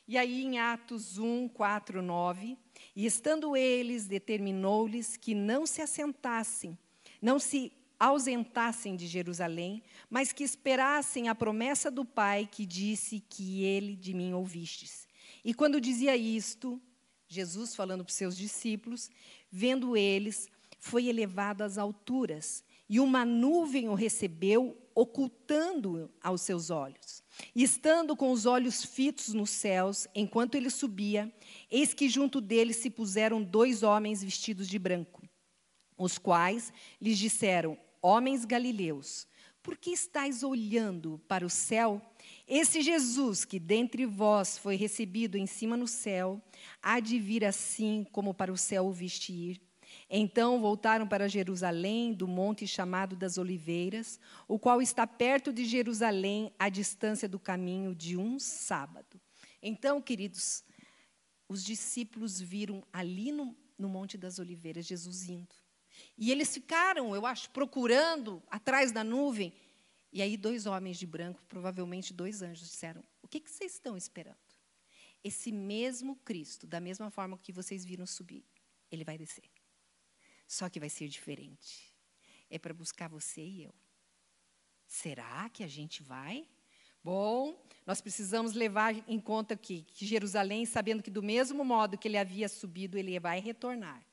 E 0.07 0.17
aí, 0.17 0.43
em 0.43 0.59
Atos 0.59 1.17
1, 1.17 1.49
4, 1.49 2.01
9, 2.01 2.57
e 2.95 3.05
estando 3.07 3.57
eles, 3.57 4.05
determinou-lhes 4.05 5.17
que 5.17 5.33
não 5.33 5.65
se 5.65 5.81
assentassem, 5.81 6.77
não 7.19 7.39
se 7.39 7.71
ausentassem 7.99 8.95
de 8.95 9.07
Jerusalém, 9.07 9.81
mas 10.09 10.31
que 10.31 10.43
esperassem 10.43 11.27
a 11.27 11.33
promessa 11.33 11.89
do 11.89 12.05
Pai 12.05 12.47
que 12.51 12.65
disse 12.65 13.19
que 13.19 13.63
ele 13.63 13.95
de 13.95 14.13
mim 14.13 14.33
ouvistes. 14.33 15.07
E 15.43 15.53
quando 15.53 15.81
dizia 15.81 16.15
isto, 16.15 16.79
Jesus 17.27 17.75
falando 17.75 18.03
para 18.03 18.11
os 18.11 18.15
seus 18.15 18.37
discípulos, 18.37 19.09
vendo 19.51 19.97
eles, 19.97 20.47
foi 20.77 21.07
elevado 21.07 21.63
às 21.63 21.77
alturas, 21.77 22.63
e 22.89 22.99
uma 22.99 23.25
nuvem 23.25 23.89
o 23.89 23.93
recebeu, 23.93 24.77
ocultando-o 24.93 26.09
aos 26.21 26.41
seus 26.41 26.69
olhos. 26.69 27.23
E 27.53 27.63
estando 27.63 28.15
com 28.15 28.31
os 28.31 28.45
olhos 28.45 28.85
fitos 28.85 29.33
nos 29.33 29.49
céus, 29.49 30.07
enquanto 30.15 30.55
ele 30.55 30.69
subia, 30.69 31.33
eis 31.69 31.93
que 31.93 32.07
junto 32.07 32.39
dele 32.39 32.73
se 32.73 32.89
puseram 32.89 33.43
dois 33.43 33.83
homens 33.83 34.23
vestidos 34.23 34.67
de 34.67 34.79
branco, 34.79 35.21
os 35.97 36.17
quais 36.17 36.71
lhes 37.01 37.17
disseram: 37.17 37.77
Homens 38.01 38.45
galileus, 38.45 39.27
por 39.65 39.75
que 39.77 39.89
estáis 39.89 40.43
olhando 40.43 41.19
para 41.27 41.45
o 41.45 41.49
céu? 41.49 41.99
Esse 42.47 42.81
Jesus 42.83 43.43
que 43.43 43.59
dentre 43.59 44.05
vós 44.05 44.59
foi 44.59 44.75
recebido 44.75 45.37
em 45.37 45.47
cima 45.47 45.75
no 45.75 45.87
céu, 45.87 46.39
há 46.81 46.99
de 46.99 47.19
vir 47.19 47.43
assim 47.43 48.05
como 48.11 48.31
para 48.31 48.53
o 48.53 48.57
céu 48.57 48.85
o 48.85 48.91
vestir. 48.91 49.59
Então 50.09 50.61
voltaram 50.61 51.07
para 51.07 51.27
Jerusalém, 51.27 52.13
do 52.13 52.27
monte 52.27 52.67
chamado 52.67 53.15
das 53.15 53.37
Oliveiras, 53.37 54.19
o 54.47 54.59
qual 54.59 54.81
está 54.81 55.07
perto 55.07 55.51
de 55.51 55.65
Jerusalém, 55.65 56.53
à 56.59 56.69
distância 56.69 57.27
do 57.27 57.39
caminho 57.39 57.95
de 57.95 58.15
um 58.15 58.37
sábado. 58.39 59.19
Então, 59.61 59.99
queridos, 59.99 60.63
os 61.49 61.63
discípulos 61.63 62.39
viram 62.39 62.83
ali 62.93 63.31
no, 63.31 63.55
no 63.77 63.89
Monte 63.89 64.17
das 64.17 64.37
Oliveiras 64.37 64.85
Jesus 64.85 65.27
indo. 65.27 65.55
E 66.17 66.31
eles 66.31 66.53
ficaram, 66.53 67.15
eu 67.15 67.25
acho, 67.25 67.49
procurando 67.49 68.43
atrás 68.49 68.91
da 68.91 69.03
nuvem. 69.03 69.53
E 70.11 70.21
aí, 70.21 70.37
dois 70.37 70.65
homens 70.65 70.97
de 70.97 71.07
branco, 71.07 71.41
provavelmente 71.47 72.13
dois 72.13 72.41
anjos, 72.41 72.69
disseram: 72.69 73.03
O 73.23 73.27
que, 73.27 73.39
que 73.39 73.49
vocês 73.49 73.73
estão 73.73 73.97
esperando? 73.97 74.37
Esse 75.23 75.51
mesmo 75.51 76.15
Cristo, 76.17 76.67
da 76.67 76.79
mesma 76.79 77.09
forma 77.09 77.37
que 77.37 77.51
vocês 77.51 77.83
viram 77.83 78.05
subir, 78.05 78.45
ele 78.91 79.03
vai 79.03 79.17
descer. 79.17 79.54
Só 80.47 80.69
que 80.69 80.79
vai 80.79 80.89
ser 80.89 81.07
diferente. 81.07 81.93
É 82.49 82.59
para 82.59 82.73
buscar 82.73 83.07
você 83.09 83.41
e 83.41 83.63
eu. 83.63 83.73
Será 84.87 85.49
que 85.49 85.63
a 85.63 85.67
gente 85.67 86.03
vai? 86.03 86.47
Bom, 87.03 87.63
nós 87.85 88.01
precisamos 88.01 88.53
levar 88.53 88.95
em 89.07 89.19
conta 89.19 89.55
que, 89.55 89.83
que 89.83 90.05
Jerusalém, 90.05 90.65
sabendo 90.65 91.03
que 91.03 91.11
do 91.11 91.21
mesmo 91.21 91.63
modo 91.63 91.97
que 91.97 92.07
ele 92.07 92.17
havia 92.17 92.49
subido, 92.49 92.97
ele 92.97 93.19
vai 93.19 93.39
retornar. 93.39 94.03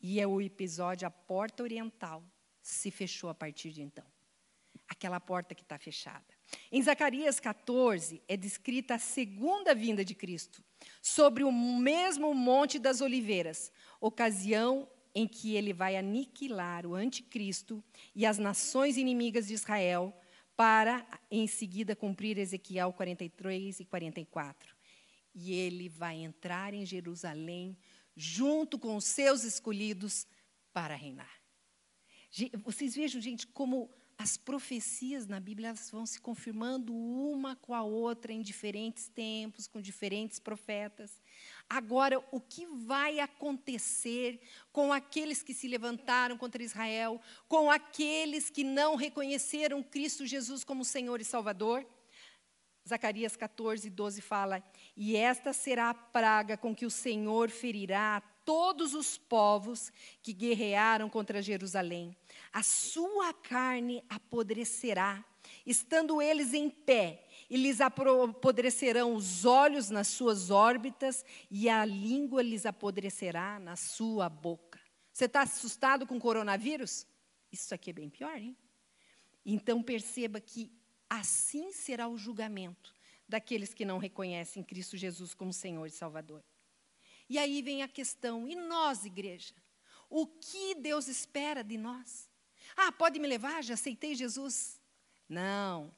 E 0.00 0.20
é 0.20 0.26
o 0.26 0.40
episódio, 0.40 1.06
a 1.06 1.10
porta 1.10 1.62
oriental 1.62 2.22
se 2.60 2.90
fechou 2.90 3.30
a 3.30 3.34
partir 3.34 3.72
de 3.72 3.82
então 3.82 4.04
aquela 4.88 5.20
porta 5.20 5.54
que 5.54 5.62
está 5.62 5.78
fechada. 5.78 6.24
Em 6.70 6.82
Zacarias 6.82 7.40
14 7.40 8.22
é 8.28 8.36
descrita 8.36 8.94
a 8.94 8.98
segunda 8.98 9.74
vinda 9.74 10.04
de 10.04 10.14
Cristo, 10.14 10.62
sobre 11.00 11.42
o 11.42 11.50
mesmo 11.50 12.34
Monte 12.34 12.78
das 12.78 13.00
Oliveiras, 13.00 13.72
ocasião 14.00 14.88
em 15.14 15.28
que 15.28 15.54
ele 15.54 15.72
vai 15.72 15.96
aniquilar 15.96 16.86
o 16.86 16.94
anticristo 16.94 17.82
e 18.14 18.26
as 18.26 18.38
nações 18.38 18.96
inimigas 18.96 19.46
de 19.46 19.54
Israel, 19.54 20.12
para 20.56 21.06
em 21.30 21.46
seguida 21.46 21.94
cumprir 21.96 22.38
Ezequiel 22.38 22.92
43 22.92 23.80
e 23.80 23.84
44. 23.84 24.74
E 25.34 25.52
ele 25.52 25.88
vai 25.88 26.16
entrar 26.16 26.74
em 26.74 26.84
Jerusalém 26.84 27.76
junto 28.16 28.78
com 28.78 28.96
os 28.96 29.04
seus 29.04 29.42
escolhidos 29.44 30.26
para 30.72 30.94
reinar. 30.94 31.40
Vocês 32.64 32.94
vejam, 32.94 33.20
gente, 33.20 33.46
como 33.46 33.90
as 34.16 34.36
profecias 34.36 35.26
na 35.26 35.40
Bíblia 35.40 35.68
elas 35.68 35.90
vão 35.90 36.06
se 36.06 36.20
confirmando 36.20 36.94
uma 36.94 37.56
com 37.56 37.74
a 37.74 37.82
outra 37.82 38.32
em 38.32 38.42
diferentes 38.42 39.08
tempos, 39.08 39.66
com 39.66 39.80
diferentes 39.80 40.38
profetas. 40.38 41.20
Agora, 41.68 42.22
o 42.30 42.40
que 42.40 42.66
vai 42.66 43.20
acontecer 43.20 44.40
com 44.72 44.92
aqueles 44.92 45.42
que 45.42 45.54
se 45.54 45.66
levantaram 45.66 46.36
contra 46.36 46.62
Israel, 46.62 47.20
com 47.48 47.70
aqueles 47.70 48.50
que 48.50 48.62
não 48.62 48.96
reconheceram 48.96 49.82
Cristo 49.82 50.26
Jesus 50.26 50.62
como 50.62 50.84
Senhor 50.84 51.20
e 51.20 51.24
Salvador? 51.24 51.86
Zacarias 52.86 53.34
14, 53.34 53.88
12 53.88 54.20
fala: 54.20 54.62
E 54.96 55.16
esta 55.16 55.52
será 55.52 55.90
a 55.90 55.94
praga 55.94 56.56
com 56.56 56.74
que 56.74 56.84
o 56.84 56.90
Senhor 56.90 57.48
ferirá 57.48 58.22
todos 58.44 58.94
os 58.94 59.16
povos 59.16 59.90
que 60.22 60.34
guerrearam 60.34 61.08
contra 61.08 61.40
Jerusalém. 61.40 62.14
A 62.52 62.62
sua 62.62 63.32
carne 63.32 64.04
apodrecerá, 64.08 65.24
estando 65.64 66.20
eles 66.20 66.52
em 66.52 66.68
pé, 66.68 67.23
e 67.54 67.56
lhes 67.56 67.80
apodrecerão 67.80 69.14
os 69.14 69.44
olhos 69.44 69.88
nas 69.88 70.08
suas 70.08 70.50
órbitas, 70.50 71.24
e 71.48 71.68
a 71.68 71.84
língua 71.84 72.42
lhes 72.42 72.66
apodrecerá 72.66 73.60
na 73.60 73.76
sua 73.76 74.28
boca. 74.28 74.80
Você 75.12 75.26
está 75.26 75.42
assustado 75.42 76.04
com 76.04 76.18
coronavírus? 76.18 77.06
Isso 77.52 77.72
aqui 77.72 77.90
é 77.90 77.92
bem 77.92 78.10
pior, 78.10 78.36
hein? 78.36 78.56
Então 79.46 79.80
perceba 79.80 80.40
que 80.40 80.68
assim 81.08 81.70
será 81.70 82.08
o 82.08 82.18
julgamento 82.18 82.92
daqueles 83.28 83.72
que 83.72 83.84
não 83.84 83.98
reconhecem 83.98 84.64
Cristo 84.64 84.96
Jesus 84.96 85.32
como 85.32 85.52
Senhor 85.52 85.86
e 85.86 85.90
Salvador. 85.90 86.42
E 87.28 87.38
aí 87.38 87.62
vem 87.62 87.84
a 87.84 87.88
questão: 87.88 88.48
e 88.48 88.56
nós, 88.56 89.04
igreja? 89.04 89.54
O 90.10 90.26
que 90.26 90.74
Deus 90.74 91.06
espera 91.06 91.62
de 91.62 91.78
nós? 91.78 92.28
Ah, 92.76 92.90
pode 92.90 93.20
me 93.20 93.28
levar? 93.28 93.62
Já 93.62 93.74
aceitei 93.74 94.16
Jesus? 94.16 94.82
Não. 95.28 95.94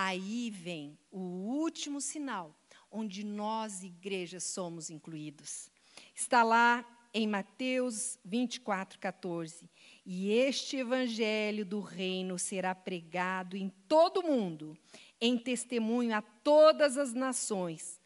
Aí 0.00 0.48
vem 0.50 0.96
o 1.10 1.18
último 1.18 2.00
sinal, 2.00 2.56
onde 2.88 3.24
nós, 3.24 3.82
igreja, 3.82 4.38
somos 4.38 4.90
incluídos. 4.90 5.72
Está 6.14 6.44
lá 6.44 6.86
em 7.12 7.26
Mateus 7.26 8.16
24, 8.24 8.96
14. 9.00 9.68
E 10.06 10.30
este 10.30 10.76
evangelho 10.76 11.66
do 11.66 11.80
reino 11.80 12.38
será 12.38 12.76
pregado 12.76 13.56
em 13.56 13.68
todo 13.88 14.20
o 14.20 14.22
mundo, 14.22 14.78
em 15.20 15.36
testemunho 15.36 16.14
a 16.14 16.22
todas 16.22 16.96
as 16.96 17.12
nações. 17.12 18.00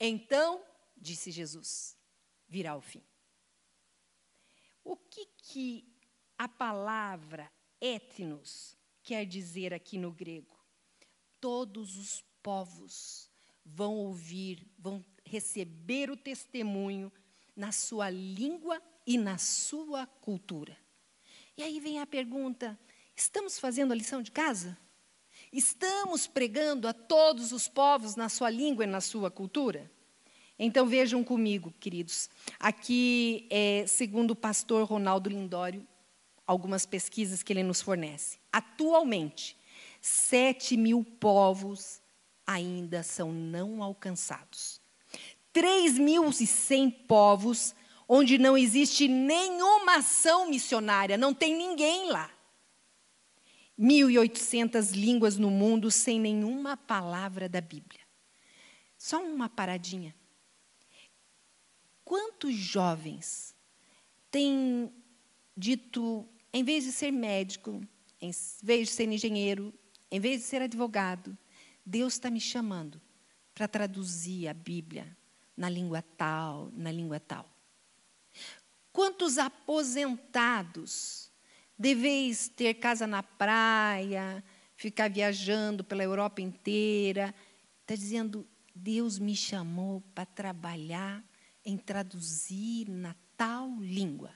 Então, 0.00 0.60
disse 0.96 1.30
Jesus, 1.30 1.96
virá 2.48 2.74
o 2.74 2.80
fim. 2.80 3.04
O 4.82 4.96
que, 4.96 5.28
que 5.36 5.84
a 6.36 6.48
palavra 6.48 7.48
etnos 7.80 8.76
quer 9.00 9.24
dizer 9.24 9.72
aqui 9.72 9.96
no 9.96 10.10
grego? 10.10 10.55
Todos 11.40 11.96
os 11.96 12.24
povos 12.42 13.30
vão 13.64 13.96
ouvir, 13.96 14.66
vão 14.78 15.04
receber 15.24 16.10
o 16.10 16.16
testemunho 16.16 17.12
na 17.56 17.72
sua 17.72 18.10
língua 18.10 18.80
e 19.06 19.18
na 19.18 19.38
sua 19.38 20.06
cultura. 20.06 20.76
E 21.56 21.62
aí 21.62 21.80
vem 21.80 22.00
a 22.00 22.06
pergunta: 22.06 22.78
estamos 23.14 23.58
fazendo 23.58 23.92
a 23.92 23.96
lição 23.96 24.22
de 24.22 24.30
casa? 24.30 24.78
Estamos 25.52 26.26
pregando 26.26 26.88
a 26.88 26.92
todos 26.92 27.52
os 27.52 27.68
povos 27.68 28.16
na 28.16 28.28
sua 28.28 28.50
língua 28.50 28.84
e 28.84 28.86
na 28.86 29.00
sua 29.00 29.30
cultura? 29.30 29.90
Então 30.58 30.86
vejam 30.86 31.22
comigo, 31.22 31.72
queridos. 31.78 32.30
Aqui, 32.58 33.46
é, 33.50 33.86
segundo 33.86 34.30
o 34.30 34.36
pastor 34.36 34.86
Ronaldo 34.86 35.28
Lindório, 35.28 35.86
algumas 36.46 36.86
pesquisas 36.86 37.42
que 37.42 37.52
ele 37.52 37.62
nos 37.62 37.82
fornece. 37.82 38.38
Atualmente, 38.50 39.56
7 40.06 40.76
mil 40.76 41.02
povos 41.02 42.00
ainda 42.46 43.02
são 43.02 43.32
não 43.32 43.82
alcançados. 43.82 44.80
3.100 45.52 47.06
povos 47.08 47.74
onde 48.06 48.38
não 48.38 48.56
existe 48.56 49.08
nenhuma 49.08 49.96
ação 49.96 50.48
missionária, 50.48 51.16
não 51.18 51.34
tem 51.34 51.56
ninguém 51.56 52.08
lá. 52.08 52.30
1.800 53.76 54.92
línguas 54.92 55.36
no 55.36 55.50
mundo 55.50 55.90
sem 55.90 56.20
nenhuma 56.20 56.76
palavra 56.76 57.48
da 57.48 57.60
Bíblia. 57.60 58.00
Só 58.96 59.20
uma 59.20 59.48
paradinha. 59.48 60.14
Quantos 62.04 62.54
jovens 62.54 63.56
têm 64.30 64.92
dito, 65.56 66.24
em 66.52 66.62
vez 66.62 66.84
de 66.84 66.92
ser 66.92 67.10
médico, 67.10 67.82
em 68.20 68.30
vez 68.62 68.88
de 68.88 68.94
ser 68.94 69.08
engenheiro, 69.08 69.74
em 70.10 70.20
vez 70.20 70.40
de 70.40 70.46
ser 70.46 70.62
advogado, 70.62 71.36
Deus 71.84 72.14
está 72.14 72.30
me 72.30 72.40
chamando 72.40 73.00
para 73.54 73.68
traduzir 73.68 74.48
a 74.48 74.54
Bíblia 74.54 75.16
na 75.56 75.68
língua 75.68 76.02
tal, 76.02 76.70
na 76.74 76.92
língua 76.92 77.18
tal. 77.18 77.48
Quantos 78.92 79.38
aposentados 79.38 81.30
deveis 81.78 82.48
ter 82.48 82.74
casa 82.74 83.06
na 83.06 83.22
praia, 83.22 84.42
ficar 84.74 85.10
viajando 85.10 85.84
pela 85.84 86.02
Europa 86.02 86.40
inteira? 86.40 87.34
Está 87.82 87.94
dizendo, 87.94 88.46
Deus 88.74 89.18
me 89.18 89.34
chamou 89.34 90.02
para 90.14 90.26
trabalhar 90.26 91.24
em 91.64 91.76
traduzir 91.76 92.88
na 92.88 93.14
tal 93.36 93.70
língua. 93.80 94.30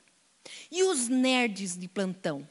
E 0.71 0.83
os 0.83 1.09
nerds 1.09 1.77
de 1.77 1.89
plantão? 1.89 2.49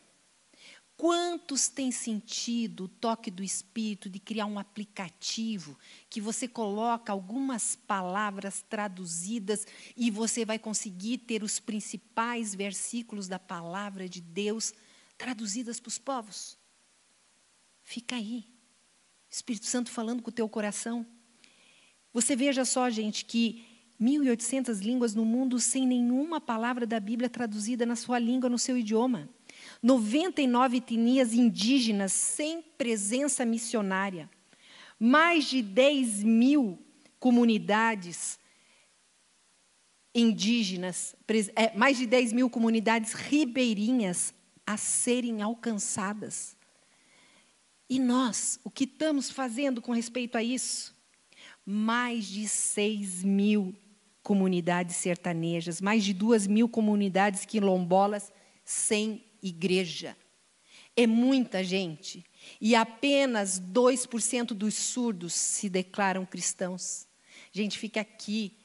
Quantos 0.99 1.69
têm 1.69 1.93
sentido 1.93 2.83
o 2.83 2.87
toque 2.89 3.31
do 3.31 3.41
Espírito 3.41 4.09
de 4.09 4.19
criar 4.19 4.45
um 4.47 4.59
aplicativo 4.59 5.79
que 6.09 6.19
você 6.19 6.45
coloca 6.45 7.09
algumas 7.09 7.73
palavras 7.73 8.65
traduzidas 8.69 9.65
e 9.95 10.11
você 10.11 10.43
vai 10.43 10.59
conseguir 10.59 11.19
ter 11.19 11.41
os 11.41 11.57
principais 11.57 12.53
versículos 12.53 13.29
da 13.29 13.39
palavra 13.39 14.09
de 14.09 14.19
Deus 14.19 14.73
traduzidas 15.17 15.79
para 15.79 15.87
os 15.87 15.97
povos? 15.97 16.57
Fica 17.81 18.17
aí. 18.17 18.43
Espírito 19.29 19.67
Santo 19.67 19.89
falando 19.89 20.21
com 20.21 20.29
o 20.29 20.33
teu 20.33 20.49
coração. 20.49 21.07
Você 22.11 22.35
veja 22.35 22.65
só, 22.65 22.89
gente, 22.89 23.23
que 23.23 23.65
1.800 24.01 24.81
línguas 24.81 25.15
no 25.15 25.23
mundo 25.23 25.61
sem 25.61 25.87
nenhuma 25.87 26.41
palavra 26.41 26.85
da 26.85 26.99
Bíblia 26.99 27.29
traduzida 27.29 27.85
na 27.85 27.95
sua 27.95 28.19
língua, 28.19 28.49
no 28.49 28.59
seu 28.59 28.77
idioma. 28.77 29.29
99 29.81 30.77
etnias 30.77 31.33
indígenas 31.33 32.11
sem 32.11 32.61
presença 32.61 33.45
missionária, 33.45 34.29
mais 34.99 35.45
de 35.45 35.61
10 35.61 36.23
mil 36.23 36.77
comunidades 37.19 38.37
indígenas, 40.13 41.15
é, 41.55 41.75
mais 41.77 41.97
de 41.97 42.05
10 42.05 42.33
mil 42.33 42.49
comunidades 42.49 43.13
ribeirinhas 43.13 44.33
a 44.65 44.75
serem 44.75 45.41
alcançadas. 45.41 46.57
E 47.89 47.99
nós, 47.99 48.59
o 48.63 48.69
que 48.69 48.83
estamos 48.83 49.31
fazendo 49.31 49.81
com 49.81 49.93
respeito 49.93 50.37
a 50.37 50.43
isso? 50.43 50.95
Mais 51.65 52.25
de 52.27 52.47
6 52.47 53.23
mil 53.23 53.73
comunidades 54.21 54.97
sertanejas, 54.97 55.81
mais 55.81 56.03
de 56.03 56.13
2 56.13 56.47
mil 56.47 56.67
comunidades 56.67 57.45
quilombolas 57.45 58.31
sem 58.63 59.23
igreja. 59.41 60.15
É 60.95 61.07
muita 61.07 61.63
gente. 61.63 62.25
E 62.59 62.75
apenas 62.75 63.59
2% 63.59 64.47
dos 64.47 64.73
surdos 64.73 65.33
se 65.33 65.69
declaram 65.69 66.25
cristãos. 66.25 67.07
Gente, 67.51 67.77
fica 67.77 68.01
aqui 68.01 68.57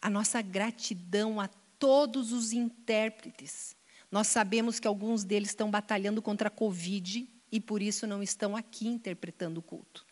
a 0.00 0.08
nossa 0.08 0.40
gratidão 0.40 1.40
a 1.40 1.48
todos 1.78 2.32
os 2.32 2.52
intérpretes. 2.52 3.76
Nós 4.10 4.28
sabemos 4.28 4.78
que 4.78 4.88
alguns 4.88 5.24
deles 5.24 5.50
estão 5.50 5.70
batalhando 5.70 6.22
contra 6.22 6.48
a 6.48 6.50
Covid 6.50 7.28
e 7.50 7.60
por 7.60 7.82
isso 7.82 8.06
não 8.06 8.22
estão 8.22 8.56
aqui 8.56 8.86
interpretando 8.88 9.58
o 9.58 9.62
culto. 9.62 10.06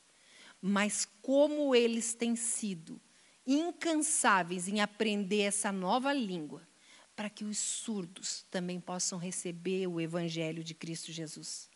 Mas 0.60 1.06
como 1.22 1.74
eles 1.74 2.14
têm 2.14 2.36
sido 2.36 3.00
incansáveis 3.46 4.68
em 4.68 4.80
aprender 4.80 5.42
essa 5.42 5.70
nova 5.70 6.12
língua, 6.12 6.66
para 7.16 7.30
que 7.30 7.44
os 7.44 7.58
surdos 7.58 8.44
também 8.50 8.80
possam 8.80 9.18
receber 9.18 9.86
o 9.86 10.00
Evangelho 10.00 10.64
de 10.64 10.74
Cristo 10.74 11.12
Jesus. 11.12 11.68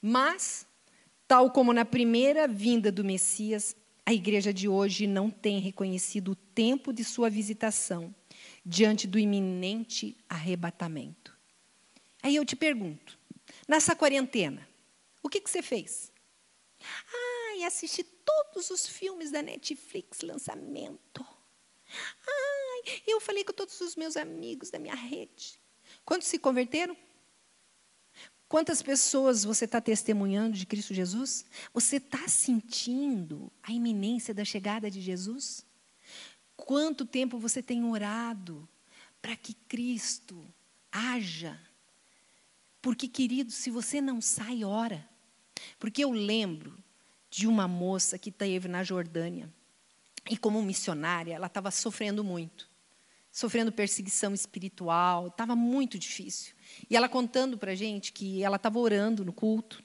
Mas, 0.00 0.66
tal 1.26 1.50
como 1.50 1.72
na 1.72 1.84
primeira 1.84 2.48
vinda 2.48 2.90
do 2.90 3.04
Messias, 3.04 3.76
a 4.04 4.12
igreja 4.14 4.52
de 4.52 4.68
hoje 4.68 5.06
não 5.06 5.30
tem 5.30 5.58
reconhecido 5.58 6.32
o 6.32 6.36
tempo 6.36 6.92
de 6.92 7.04
sua 7.04 7.28
visitação 7.28 8.14
diante 8.64 9.06
do 9.06 9.18
iminente 9.18 10.16
arrebatamento. 10.28 11.36
Aí 12.22 12.36
eu 12.36 12.44
te 12.44 12.56
pergunto, 12.56 13.18
nessa 13.68 13.94
quarentena, 13.94 14.66
o 15.22 15.28
que, 15.28 15.40
que 15.40 15.50
você 15.50 15.62
fez? 15.62 16.12
Ah, 16.80 17.36
assisti 17.66 18.04
todos 18.04 18.70
os 18.70 18.86
filmes 18.86 19.30
da 19.30 19.42
Netflix 19.42 20.20
lançamento. 20.20 21.26
Ai, 22.86 23.02
eu 23.06 23.20
falei 23.20 23.44
com 23.44 23.52
todos 23.52 23.80
os 23.80 23.96
meus 23.96 24.16
amigos 24.16 24.70
da 24.70 24.78
minha 24.78 24.94
rede. 24.94 25.60
Quantos 26.04 26.28
se 26.28 26.38
converteram? 26.38 26.96
Quantas 28.48 28.80
pessoas 28.80 29.42
você 29.42 29.64
está 29.64 29.80
testemunhando 29.80 30.56
de 30.56 30.66
Cristo 30.66 30.94
Jesus? 30.94 31.44
Você 31.74 31.96
está 31.96 32.28
sentindo 32.28 33.50
a 33.62 33.72
iminência 33.72 34.32
da 34.32 34.44
chegada 34.44 34.88
de 34.88 35.00
Jesus? 35.00 35.66
Quanto 36.56 37.04
tempo 37.04 37.38
você 37.38 37.60
tem 37.60 37.84
orado 37.84 38.68
para 39.20 39.36
que 39.36 39.52
Cristo 39.52 40.46
haja? 40.92 41.60
Porque, 42.80 43.08
querido, 43.08 43.50
se 43.50 43.68
você 43.68 44.00
não 44.00 44.20
sai, 44.20 44.62
ora. 44.62 45.08
Porque 45.76 46.04
eu 46.04 46.12
lembro 46.12 46.78
de 47.28 47.48
uma 47.48 47.66
moça 47.66 48.16
que 48.16 48.30
esteve 48.30 48.68
na 48.68 48.84
Jordânia. 48.84 49.52
E 50.30 50.36
como 50.36 50.62
missionária, 50.62 51.34
ela 51.34 51.48
estava 51.48 51.72
sofrendo 51.72 52.22
muito. 52.22 52.70
Sofrendo 53.36 53.70
perseguição 53.70 54.32
espiritual, 54.32 55.26
estava 55.26 55.54
muito 55.54 55.98
difícil. 55.98 56.54
E 56.88 56.96
ela 56.96 57.06
contando 57.06 57.58
para 57.58 57.72
a 57.72 57.74
gente 57.74 58.10
que 58.10 58.42
ela 58.42 58.56
estava 58.56 58.78
orando 58.78 59.26
no 59.26 59.32
culto. 59.34 59.82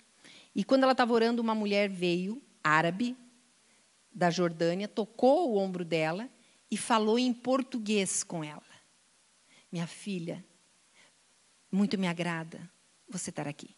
E 0.56 0.64
quando 0.64 0.84
ela 0.84 0.94
estava 0.94 1.12
orando, 1.12 1.42
uma 1.42 1.54
mulher 1.54 1.90
veio, 1.90 2.42
árabe, 2.64 3.14
da 4.10 4.30
Jordânia, 4.30 4.88
tocou 4.88 5.52
o 5.52 5.58
ombro 5.58 5.84
dela 5.84 6.30
e 6.72 6.78
falou 6.78 7.20
em 7.20 7.34
português 7.34 8.24
com 8.24 8.42
ela. 8.42 8.64
Minha 9.70 9.86
filha, 9.86 10.42
muito 11.70 11.98
me 11.98 12.08
agrada 12.08 12.72
você 13.10 13.32
estar 13.32 13.50
aqui. 13.50 13.76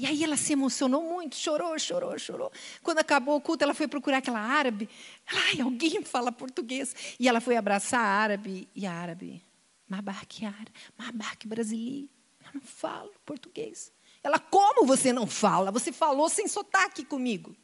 E 0.00 0.06
aí 0.06 0.24
ela 0.24 0.34
se 0.38 0.54
emocionou 0.54 1.02
muito, 1.02 1.36
chorou, 1.36 1.78
chorou, 1.78 2.18
chorou. 2.18 2.50
Quando 2.82 3.00
acabou 3.00 3.36
o 3.36 3.40
culto, 3.40 3.64
ela 3.64 3.74
foi 3.74 3.86
procurar 3.86 4.16
aquela 4.16 4.40
árabe. 4.40 4.88
Ai, 5.26 5.60
alguém 5.60 6.00
fala 6.08 6.32
português. 6.32 6.96
E 7.20 7.28
ela 7.28 7.38
foi 7.38 7.54
abraçar 7.54 8.00
a 8.00 8.08
árabe. 8.08 8.66
E 8.74 8.86
a 8.86 8.92
árabe, 8.94 9.44
Mabarque 9.86 10.46
árabe, 10.46 10.72
Mabarque 10.96 11.46
brasileiro. 11.46 12.08
Eu 12.46 12.50
não 12.54 12.62
falo 12.62 13.12
português. 13.26 13.92
Ela, 14.22 14.38
como 14.38 14.86
você 14.86 15.12
não 15.12 15.26
fala? 15.26 15.70
Você 15.70 15.92
falou 15.92 16.30
sem 16.30 16.48
sotaque 16.48 17.04
comigo. 17.04 17.54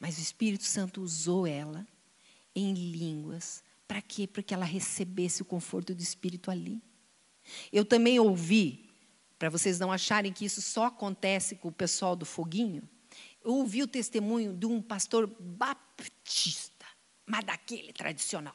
Mas 0.00 0.16
o 0.16 0.22
Espírito 0.22 0.64
Santo 0.64 1.02
usou 1.02 1.46
ela 1.46 1.86
em 2.56 2.72
línguas. 2.72 3.62
Para 3.86 4.00
quê? 4.00 4.26
Para 4.26 4.42
que 4.42 4.54
ela 4.54 4.64
recebesse 4.64 5.42
o 5.42 5.44
conforto 5.44 5.94
do 5.94 6.00
Espírito 6.00 6.50
ali. 6.50 6.82
Eu 7.70 7.84
também 7.84 8.18
ouvi 8.18 8.91
para 9.42 9.50
vocês 9.50 9.80
não 9.80 9.90
acharem 9.90 10.32
que 10.32 10.44
isso 10.44 10.62
só 10.62 10.84
acontece 10.84 11.56
com 11.56 11.66
o 11.66 11.72
pessoal 11.72 12.14
do 12.14 12.24
foguinho, 12.24 12.88
eu 13.44 13.54
ouvi 13.54 13.82
o 13.82 13.88
testemunho 13.88 14.52
de 14.52 14.66
um 14.66 14.80
pastor 14.80 15.26
baptista, 15.26 16.86
mas 17.26 17.42
daquele 17.42 17.92
tradicional. 17.92 18.54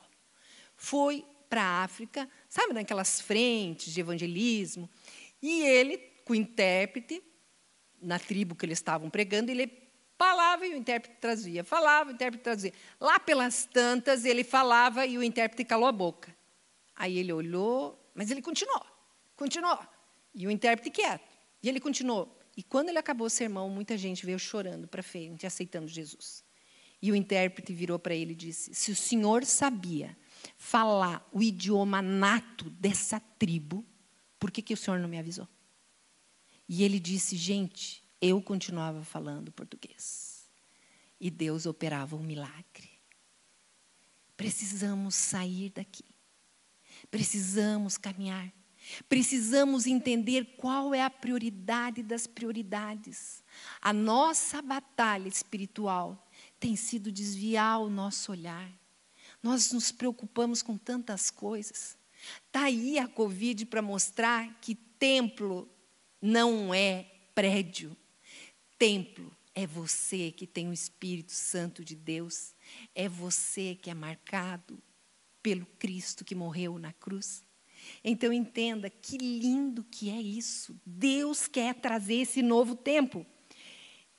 Foi 0.77 1.25
para 1.49 1.61
a 1.61 1.83
África, 1.83 2.29
sabe, 2.47 2.71
naquelas 2.71 3.19
frentes 3.19 3.93
de 3.93 3.99
evangelismo, 3.99 4.89
e 5.41 5.61
ele, 5.63 5.97
com 6.23 6.31
o 6.31 6.35
intérprete, 6.37 7.21
na 8.01 8.17
tribo 8.17 8.55
que 8.55 8.65
eles 8.65 8.77
estavam 8.77 9.09
pregando, 9.09 9.51
ele 9.51 9.69
falava 10.17 10.65
e 10.65 10.73
o 10.73 10.77
intérprete 10.77 11.17
trazia, 11.19 11.65
falava, 11.65 12.11
o 12.11 12.13
intérprete 12.13 12.45
trazia. 12.45 12.73
Lá 12.97 13.19
pelas 13.19 13.65
tantas, 13.65 14.23
ele 14.23 14.45
falava 14.45 15.05
e 15.05 15.17
o 15.17 15.23
intérprete 15.23 15.65
calou 15.65 15.89
a 15.89 15.91
boca. 15.91 16.33
Aí 16.95 17.17
ele 17.17 17.33
olhou, 17.33 18.09
mas 18.15 18.31
ele 18.31 18.41
continuou, 18.41 18.85
continuou. 19.35 19.96
E 20.37 20.45
o 20.45 20.51
intérprete 20.51 20.91
quieto. 20.91 21.27
E 21.63 21.67
ele 21.67 21.79
continuou. 21.79 22.39
E 22.55 22.61
quando 22.61 22.89
ele 22.89 22.99
acabou 22.99 23.25
o 23.25 23.29
sermão, 23.29 23.71
muita 23.71 23.97
gente 23.97 24.23
veio 24.23 24.37
chorando 24.37 24.87
para 24.87 25.01
frente, 25.01 25.47
aceitando 25.47 25.87
Jesus. 25.87 26.43
E 27.01 27.11
o 27.11 27.15
intérprete 27.15 27.73
virou 27.73 27.97
para 27.97 28.13
ele 28.13 28.33
e 28.33 28.35
disse: 28.35 28.73
Se 28.75 28.91
o 28.91 28.95
senhor 28.95 29.43
sabia 29.45 30.15
falar 30.55 31.27
o 31.31 31.41
idioma 31.41 32.03
nato 32.03 32.69
dessa 32.69 33.19
tribo, 33.19 33.83
por 34.39 34.51
que, 34.51 34.61
que 34.61 34.75
o 34.75 34.77
senhor 34.77 34.99
não 34.99 35.09
me 35.09 35.17
avisou? 35.17 35.47
E 36.69 36.83
ele 36.83 36.99
disse: 36.99 37.35
Gente, 37.35 38.03
eu 38.21 38.39
continuava 38.39 39.03
falando 39.03 39.51
português. 39.51 40.47
E 41.19 41.31
Deus 41.31 41.65
operava 41.65 42.15
um 42.15 42.21
milagre. 42.21 42.91
Precisamos 44.35 45.15
sair 45.15 45.71
daqui. 45.71 46.05
Precisamos 47.09 47.97
caminhar. 47.97 48.53
Precisamos 49.09 49.85
entender 49.85 50.55
qual 50.57 50.93
é 50.93 51.01
a 51.01 51.09
prioridade 51.09 52.01
das 52.01 52.27
prioridades. 52.27 53.43
A 53.81 53.91
nossa 53.91 54.61
batalha 54.61 55.27
espiritual 55.27 56.27
tem 56.59 56.75
sido 56.75 57.11
desviar 57.11 57.81
o 57.81 57.89
nosso 57.89 58.31
olhar. 58.31 58.71
Nós 59.41 59.71
nos 59.71 59.91
preocupamos 59.91 60.61
com 60.61 60.77
tantas 60.77 61.29
coisas. 61.29 61.97
Está 62.45 62.63
aí 62.63 62.97
a 62.97 63.07
Covid 63.07 63.65
para 63.65 63.81
mostrar 63.81 64.59
que 64.59 64.75
templo 64.75 65.69
não 66.21 66.73
é 66.73 67.05
prédio. 67.35 67.95
Templo 68.79 69.31
é 69.53 69.65
você 69.65 70.31
que 70.31 70.47
tem 70.47 70.67
o 70.67 70.73
Espírito 70.73 71.31
Santo 71.31 71.83
de 71.83 71.95
Deus. 71.95 72.53
É 72.95 73.07
você 73.07 73.75
que 73.75 73.89
é 73.89 73.93
marcado 73.93 74.81
pelo 75.41 75.65
Cristo 75.79 76.25
que 76.25 76.35
morreu 76.35 76.77
na 76.77 76.93
cruz. 76.93 77.46
Então 78.03 78.31
entenda 78.31 78.89
que 78.89 79.17
lindo 79.17 79.85
que 79.89 80.09
é 80.09 80.21
isso. 80.21 80.79
Deus 80.85 81.47
quer 81.47 81.75
trazer 81.75 82.21
esse 82.21 82.41
novo 82.41 82.75
tempo. 82.75 83.25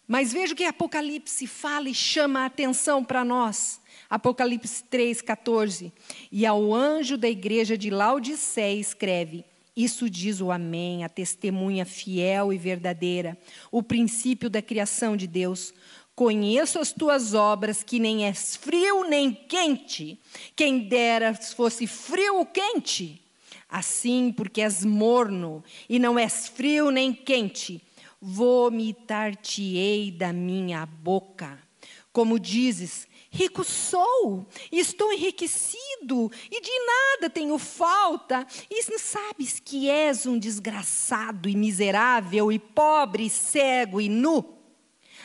Mas 0.08 0.32
veja 0.32 0.54
o 0.54 0.56
que 0.56 0.64
Apocalipse 0.64 1.46
fala 1.46 1.90
e 1.90 1.94
chama 1.94 2.40
a 2.40 2.46
atenção 2.46 3.04
para 3.04 3.22
nós. 3.22 3.78
Apocalipse 4.08 4.82
3,14. 4.90 5.92
E 6.32 6.46
ao 6.46 6.74
anjo 6.74 7.18
da 7.18 7.28
igreja 7.28 7.76
de 7.76 7.90
Laodiceia 7.90 8.80
escreve: 8.80 9.44
Isso 9.76 10.08
diz 10.08 10.40
o 10.40 10.50
Amém, 10.50 11.04
a 11.04 11.10
testemunha 11.10 11.84
fiel 11.84 12.54
e 12.54 12.56
verdadeira, 12.56 13.36
o 13.70 13.82
princípio 13.82 14.48
da 14.48 14.62
criação 14.62 15.14
de 15.14 15.26
Deus. 15.26 15.74
Conheço 16.14 16.78
as 16.78 16.90
tuas 16.90 17.34
obras, 17.34 17.82
que 17.82 18.00
nem 18.00 18.26
és 18.26 18.56
frio 18.56 19.04
nem 19.04 19.32
quente. 19.32 20.18
Quem 20.56 20.88
dera 20.88 21.34
fosse 21.34 21.86
frio 21.86 22.38
ou 22.38 22.46
quente. 22.46 23.22
Assim, 23.68 24.32
porque 24.32 24.62
és 24.62 24.82
morno 24.82 25.62
e 25.88 25.98
não 25.98 26.18
és 26.18 26.48
frio 26.48 26.90
nem 26.90 27.12
quente, 27.12 27.82
vomitar-te-ei 28.18 30.10
da 30.10 30.32
minha 30.32 30.86
boca. 30.86 31.62
Como 32.10 32.40
dizes, 32.40 33.06
rico 33.30 33.62
sou, 33.62 34.46
estou 34.72 35.12
enriquecido, 35.12 36.32
e 36.50 36.60
de 36.62 36.86
nada 36.86 37.28
tenho 37.30 37.58
falta, 37.58 38.46
e 38.70 38.90
não 38.90 38.98
sabes 38.98 39.60
que 39.60 39.90
és 39.90 40.24
um 40.24 40.38
desgraçado 40.38 41.46
e 41.46 41.54
miserável, 41.54 42.50
e 42.50 42.58
pobre, 42.58 43.28
cego 43.28 44.00
e 44.00 44.08
nu. 44.08 44.56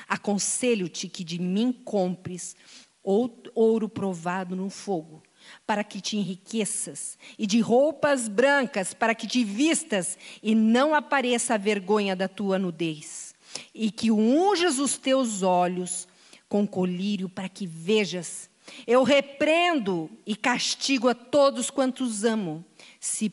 Aconselho-te 0.06 1.08
que 1.08 1.24
de 1.24 1.40
mim 1.40 1.72
compres 1.72 2.58
ouro 3.02 3.88
provado 3.88 4.54
no 4.54 4.70
fogo 4.70 5.23
para 5.66 5.84
que 5.84 6.02
te 6.02 6.18
enriqueças, 6.18 7.18
e 7.38 7.48
de 7.48 7.60
roupas 7.60 8.28
brancas 8.28 8.94
para 8.94 9.16
que 9.16 9.26
te 9.26 9.44
vistas 9.44 10.18
e 10.42 10.54
não 10.54 10.94
apareça 10.94 11.54
a 11.54 11.58
vergonha 11.58 12.16
da 12.16 12.28
tua 12.28 12.60
nudez, 12.60 13.34
e 13.74 13.90
que 13.90 14.12
unjas 14.12 14.78
os 14.78 14.98
teus 14.98 15.42
olhos 15.42 16.08
com 16.50 16.68
colírio 16.68 17.30
para 17.30 17.48
que 17.48 17.66
vejas. 17.66 18.50
Eu 18.86 19.04
repreendo 19.04 20.10
e 20.26 20.36
castigo 20.36 21.08
a 21.08 21.16
todos 21.16 21.70
quantos 21.70 22.24
amo, 22.24 22.64
se 23.00 23.30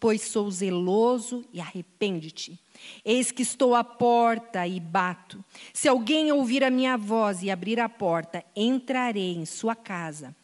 pois 0.00 0.22
sou 0.22 0.50
zeloso 0.50 1.44
e 1.52 1.60
arrepende-te. 1.60 2.58
Eis 3.04 3.32
que 3.32 3.42
estou 3.42 3.74
à 3.74 3.82
porta 3.82 4.66
e 4.66 4.78
bato. 4.78 5.44
Se 5.72 5.88
alguém 5.88 6.30
ouvir 6.30 6.62
a 6.62 6.70
minha 6.70 6.96
voz 6.96 7.42
e 7.42 7.50
abrir 7.50 7.80
a 7.80 7.88
porta, 7.88 8.44
entrarei 8.54 9.34
em 9.34 9.44
sua 9.44 9.74
casa 9.74 10.34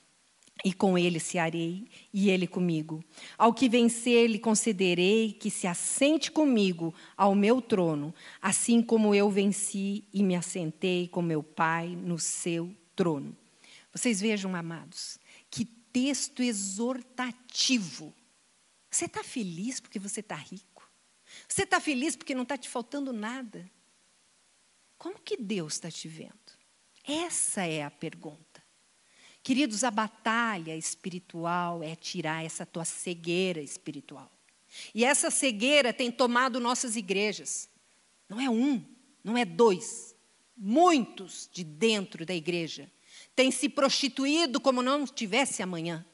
e 0.64 0.72
com 0.72 0.96
ele 0.96 1.20
se 1.20 1.38
arei, 1.38 1.86
e 2.12 2.30
ele 2.30 2.46
comigo. 2.46 3.04
Ao 3.36 3.52
que 3.52 3.68
vencer, 3.68 4.30
lhe 4.30 4.38
concederei 4.38 5.32
que 5.32 5.50
se 5.50 5.66
assente 5.66 6.30
comigo 6.30 6.94
ao 7.16 7.34
meu 7.34 7.60
trono, 7.60 8.14
assim 8.40 8.82
como 8.82 9.14
eu 9.14 9.30
venci 9.30 10.04
e 10.12 10.22
me 10.22 10.34
assentei 10.34 11.06
com 11.06 11.20
meu 11.20 11.42
Pai 11.42 11.88
no 11.88 12.18
seu 12.18 12.74
trono. 12.96 13.36
Vocês 13.92 14.20
vejam, 14.20 14.56
amados, 14.56 15.18
que 15.50 15.64
texto 15.64 16.42
exortativo. 16.42 18.12
Você 18.90 19.04
está 19.04 19.22
feliz 19.22 19.80
porque 19.80 19.98
você 19.98 20.20
está 20.20 20.34
rico? 20.34 20.90
Você 21.46 21.62
está 21.62 21.80
feliz 21.80 22.16
porque 22.16 22.34
não 22.34 22.42
está 22.42 22.56
te 22.56 22.68
faltando 22.68 23.12
nada? 23.12 23.70
Como 24.96 25.18
que 25.18 25.36
Deus 25.36 25.74
está 25.74 25.90
te 25.90 26.08
vendo? 26.08 26.32
Essa 27.06 27.66
é 27.66 27.82
a 27.82 27.90
pergunta. 27.90 28.53
Queridos, 29.44 29.84
a 29.84 29.90
batalha 29.90 30.74
espiritual 30.74 31.82
é 31.82 31.94
tirar 31.94 32.42
essa 32.42 32.64
tua 32.64 32.86
cegueira 32.86 33.60
espiritual. 33.60 34.32
E 34.94 35.04
essa 35.04 35.30
cegueira 35.30 35.92
tem 35.92 36.10
tomado 36.10 36.58
nossas 36.58 36.96
igrejas. 36.96 37.68
Não 38.26 38.40
é 38.40 38.48
um, 38.48 38.82
não 39.22 39.36
é 39.36 39.44
dois. 39.44 40.16
Muitos 40.56 41.46
de 41.52 41.62
dentro 41.62 42.24
da 42.24 42.34
igreja 42.34 42.90
têm 43.36 43.50
se 43.50 43.68
prostituído 43.68 44.58
como 44.58 44.80
não 44.80 45.04
tivesse 45.04 45.62
amanhã. 45.62 46.06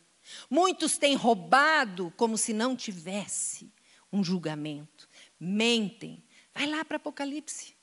Muitos 0.50 0.98
têm 0.98 1.14
roubado 1.14 2.12
como 2.16 2.36
se 2.36 2.52
não 2.52 2.74
tivesse 2.74 3.72
um 4.12 4.24
julgamento. 4.24 5.08
Mentem. 5.38 6.20
Vai 6.52 6.66
lá 6.66 6.84
para 6.84 6.96
Apocalipse. 6.96 7.76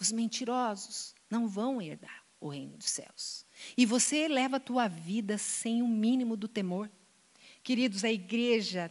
Os 0.00 0.10
mentirosos 0.10 1.14
não 1.28 1.46
vão 1.46 1.82
herdar 1.82 2.23
o 2.46 2.50
reino 2.50 2.76
dos 2.76 2.90
céus. 2.90 3.46
E 3.76 3.86
você 3.86 4.28
leva 4.28 4.56
a 4.56 4.60
tua 4.60 4.86
vida 4.88 5.38
sem 5.38 5.82
o 5.82 5.88
mínimo 5.88 6.36
do 6.36 6.46
temor. 6.46 6.90
Queridos, 7.62 8.04
a 8.04 8.12
igreja 8.12 8.90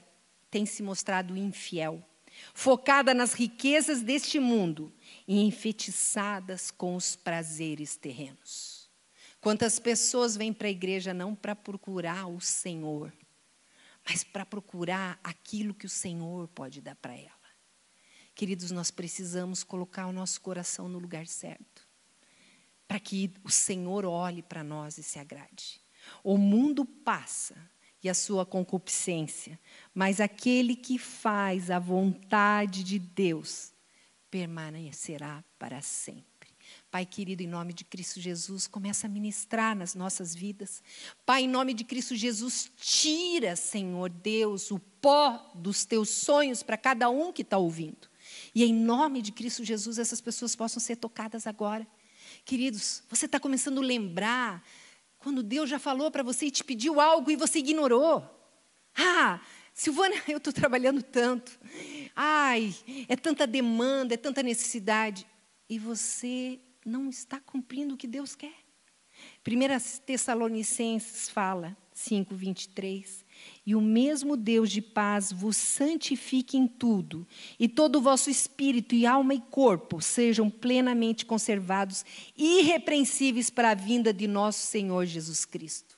tem 0.50 0.66
se 0.66 0.82
mostrado 0.82 1.38
infiel. 1.38 2.04
focada 2.54 3.13
nas 3.13 3.34
riquezas 3.34 4.02
deste 4.02 4.39
mundo 4.39 4.92
e 5.28 5.42
enfeitiçadas 5.42 6.72
com 6.72 6.96
os 6.96 7.16
prazeres 7.16 7.96
terrenos. 7.96 8.89
Quantas 9.39 9.78
pessoas 9.78 10.36
vêm 10.36 10.52
para 10.52 10.68
a 10.68 10.72
igreja 10.72 11.13
não 11.13 11.36
para 11.36 11.56
procurar 11.56 12.26
o 12.28 12.42
Senhor, 12.42 13.13
mas 14.04 14.24
para 14.24 14.46
procurar 14.46 15.20
aquilo 15.24 15.76
que 15.76 15.86
o 15.86 15.89
Senhor 15.89 16.48
pode 16.48 16.82
dar 16.82 16.96
para 16.96 17.13
ela. 17.16 17.32
Queridos, 18.34 18.72
nós 18.72 18.89
precisamos 18.89 19.63
colocar 19.63 20.08
o 20.08 20.12
nosso 20.12 20.42
coração 20.42 20.89
no 20.89 20.98
lugar 20.98 21.28
certo, 21.28 21.83
para 22.88 23.00
que 23.00 23.32
o 23.43 23.50
Senhor 23.50 24.06
olhe 24.06 24.41
para 24.41 24.63
nós 24.63 24.98
e 24.98 25.04
se 25.04 25.19
agrade. 25.19 25.82
O 26.24 26.38
mundo 26.38 26.86
passa 26.86 27.56
e 28.04 28.10
a 28.10 28.13
sua 28.13 28.46
concupiscência, 28.46 29.58
mas 29.93 30.19
aquele 30.19 30.76
que 30.76 30.98
faz 30.98 31.72
a 31.72 31.80
vontade 31.80 32.84
de 32.84 33.00
Deus 33.00 33.74
permanecerá 34.30 35.43
para 35.58 35.82
sempre. 35.82 36.34
Pai 36.91 37.06
querido, 37.06 37.41
em 37.41 37.48
nome 37.48 37.74
de 37.74 37.84
Cristo 37.84 38.19
Jesus, 38.19 38.67
começa 38.67 39.08
a 39.08 39.10
ministrar 39.10 39.76
nas 39.76 39.96
nossas 39.96 40.36
vidas. 40.36 40.84
Pai, 41.26 41.43
em 41.43 41.48
nome 41.48 41.74
de 41.74 41.84
Cristo 41.84 42.15
Jesus, 42.15 42.72
tira, 42.76 43.56
Senhor 43.56 44.10
Deus, 44.10 44.69
o 44.69 44.78
pó 44.78 45.52
dos 45.56 45.86
teus 45.86 46.10
sonhos 46.10 46.62
para 46.62 46.78
cada 46.78 47.10
um 47.10 47.34
que 47.34 47.41
está 47.41 47.58
ouvindo. 47.58 48.08
E 48.54 48.63
em 48.63 48.74
nome 48.74 49.22
de 49.22 49.32
Cristo 49.32 49.63
Jesus, 49.63 49.98
essas 49.98 50.22
pessoas 50.22 50.56
possam 50.56 50.80
ser 50.80 50.98
tocadas 50.98 51.48
agora. 51.48 51.88
Queridos, 52.46 53.04
você 53.10 53.26
está 53.26 53.39
começando 53.39 53.80
a 53.80 53.86
lembrar 53.86 54.63
quando 55.17 55.41
Deus 55.41 55.69
já 55.69 55.80
falou 55.80 56.12
para 56.12 56.24
você 56.24 56.48
e 56.48 56.52
te 56.52 56.63
pediu 56.63 57.00
algo 57.00 57.32
e 57.32 57.36
você 57.36 57.60
ignorou. 57.60 58.30
Ah, 58.96 59.39
Silvana, 59.74 60.15
eu 60.28 60.38
estou 60.38 60.54
trabalhando 60.54 61.02
tanto. 61.02 61.60
Ai, 62.15 62.76
é 63.08 63.15
tanta 63.15 63.48
demanda, 63.48 64.13
é 64.13 64.17
tanta 64.17 64.43
necessidade. 64.43 65.26
E 65.69 65.80
você 65.80 66.60
não 66.86 67.10
está 67.10 67.39
cumprindo 67.39 67.96
o 67.96 67.98
que 67.98 68.08
Deus 68.08 68.36
quer. 68.36 68.54
1 69.48 70.06
Tessalonicenses 70.06 71.30
fala, 71.30 71.76
5, 71.93 72.36
23. 72.36 73.23
E 73.65 73.76
o 73.76 73.82
mesmo 73.82 74.36
Deus 74.36 74.69
de 74.69 74.82
paz 74.82 75.32
vos 75.32 75.56
santifique 75.56 76.58
em 76.58 76.67
tudo, 76.67 77.26
e 77.58 77.69
todo 77.69 77.95
o 77.97 78.02
vosso 78.02 78.30
espírito 78.30 78.93
e 78.93 79.06
alma 79.06 79.34
e 79.34 79.39
corpo 79.39 80.02
sejam 80.02 80.49
plenamente 80.49 81.26
conservados, 81.26 82.06
irrepreensíveis 82.38 83.49
para 83.49 83.71
a 83.71 83.76
vinda 83.76 84.13
de 84.13 84.28
nosso 84.28 84.67
Senhor 84.67 85.06
Jesus 85.06 85.45
Cristo. 85.45 85.97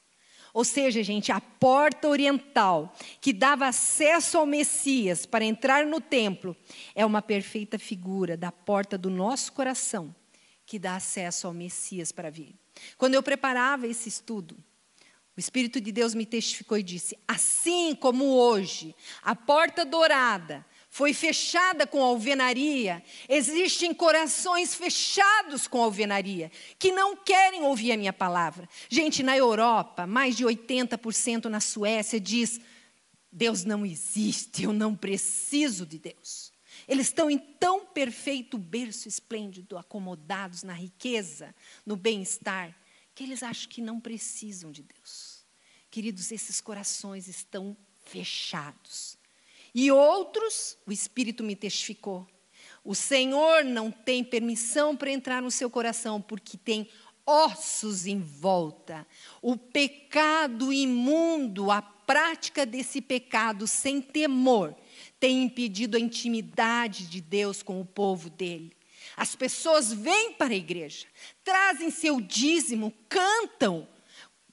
Ou 0.53 0.63
seja, 0.63 1.03
gente, 1.03 1.33
a 1.33 1.41
porta 1.41 2.07
oriental 2.07 2.95
que 3.19 3.33
dava 3.33 3.67
acesso 3.67 4.37
ao 4.37 4.45
Messias 4.45 5.25
para 5.25 5.43
entrar 5.43 5.85
no 5.85 5.99
templo 5.99 6.55
é 6.93 7.05
uma 7.05 7.21
perfeita 7.21 7.77
figura 7.77 8.37
da 8.37 8.53
porta 8.53 8.97
do 8.97 9.09
nosso 9.09 9.51
coração 9.51 10.15
que 10.65 10.79
dá 10.79 10.95
acesso 10.95 11.45
ao 11.45 11.53
Messias 11.53 12.11
para 12.11 12.29
vir. 12.29 12.55
Quando 12.97 13.15
eu 13.15 13.21
preparava 13.21 13.85
esse 13.85 14.07
estudo, 14.07 14.55
o 15.35 15.39
Espírito 15.39 15.81
de 15.81 15.91
Deus 15.91 16.13
me 16.13 16.25
testificou 16.25 16.77
e 16.77 16.83
disse: 16.83 17.17
assim 17.27 17.93
como 17.93 18.25
hoje 18.25 18.95
a 19.21 19.35
porta 19.35 19.83
dourada 19.83 20.65
foi 20.89 21.13
fechada 21.13 21.85
com 21.85 22.01
alvenaria, 22.01 23.03
existem 23.27 23.93
corações 23.93 24.73
fechados 24.73 25.67
com 25.67 25.83
alvenaria, 25.83 26.49
que 26.79 26.89
não 26.89 27.17
querem 27.17 27.63
ouvir 27.63 27.91
a 27.91 27.97
minha 27.97 28.13
palavra. 28.13 28.69
Gente, 28.87 29.21
na 29.21 29.35
Europa, 29.35 30.07
mais 30.07 30.37
de 30.37 30.45
80% 30.45 31.45
na 31.45 31.59
Suécia 31.59 32.17
diz: 32.17 32.61
Deus 33.29 33.65
não 33.65 33.85
existe, 33.85 34.63
eu 34.63 34.71
não 34.71 34.95
preciso 34.95 35.85
de 35.85 35.99
Deus. 35.99 36.53
Eles 36.87 37.07
estão 37.07 37.29
em 37.29 37.37
tão 37.37 37.85
perfeito 37.85 38.57
berço 38.57 39.09
esplêndido, 39.09 39.77
acomodados 39.77 40.63
na 40.63 40.73
riqueza, 40.73 41.53
no 41.85 41.97
bem-estar, 41.97 42.73
que 43.15 43.23
eles 43.23 43.41
acham 43.41 43.69
que 43.69 43.81
não 43.81 43.99
precisam 43.99 44.71
de 44.71 44.83
Deus. 44.83 45.45
Queridos, 45.89 46.31
esses 46.31 46.59
corações 46.59 47.29
estão 47.29 47.75
fechados. 48.03 49.17
E 49.73 49.89
outros, 49.89 50.77
o 50.85 50.91
Espírito 50.91 51.43
me 51.43 51.55
testificou. 51.55 52.27
O 52.83 52.93
Senhor 52.93 53.63
não 53.63 53.89
tem 53.89 54.23
permissão 54.23 54.95
para 54.95 55.09
entrar 55.09 55.41
no 55.41 55.49
seu 55.49 55.69
coração, 55.69 56.21
porque 56.21 56.57
tem 56.57 56.89
ossos 57.25 58.05
em 58.05 58.19
volta. 58.19 59.07
O 59.41 59.57
pecado 59.57 60.71
imundo, 60.71 61.71
a 61.71 61.81
prática 61.81 62.65
desse 62.65 63.01
pecado 63.01 63.65
sem 63.65 64.01
temor, 64.01 64.75
tem 65.19 65.43
impedido 65.43 65.97
a 65.97 65.99
intimidade 65.99 67.07
de 67.07 67.21
Deus 67.21 67.63
com 67.63 67.79
o 67.79 67.85
povo 67.85 68.29
dele. 68.29 68.74
As 69.15 69.35
pessoas 69.35 69.93
vêm 69.93 70.33
para 70.33 70.53
a 70.53 70.57
igreja, 70.57 71.07
trazem 71.43 71.89
seu 71.89 72.19
dízimo, 72.19 72.93
cantam, 73.07 73.87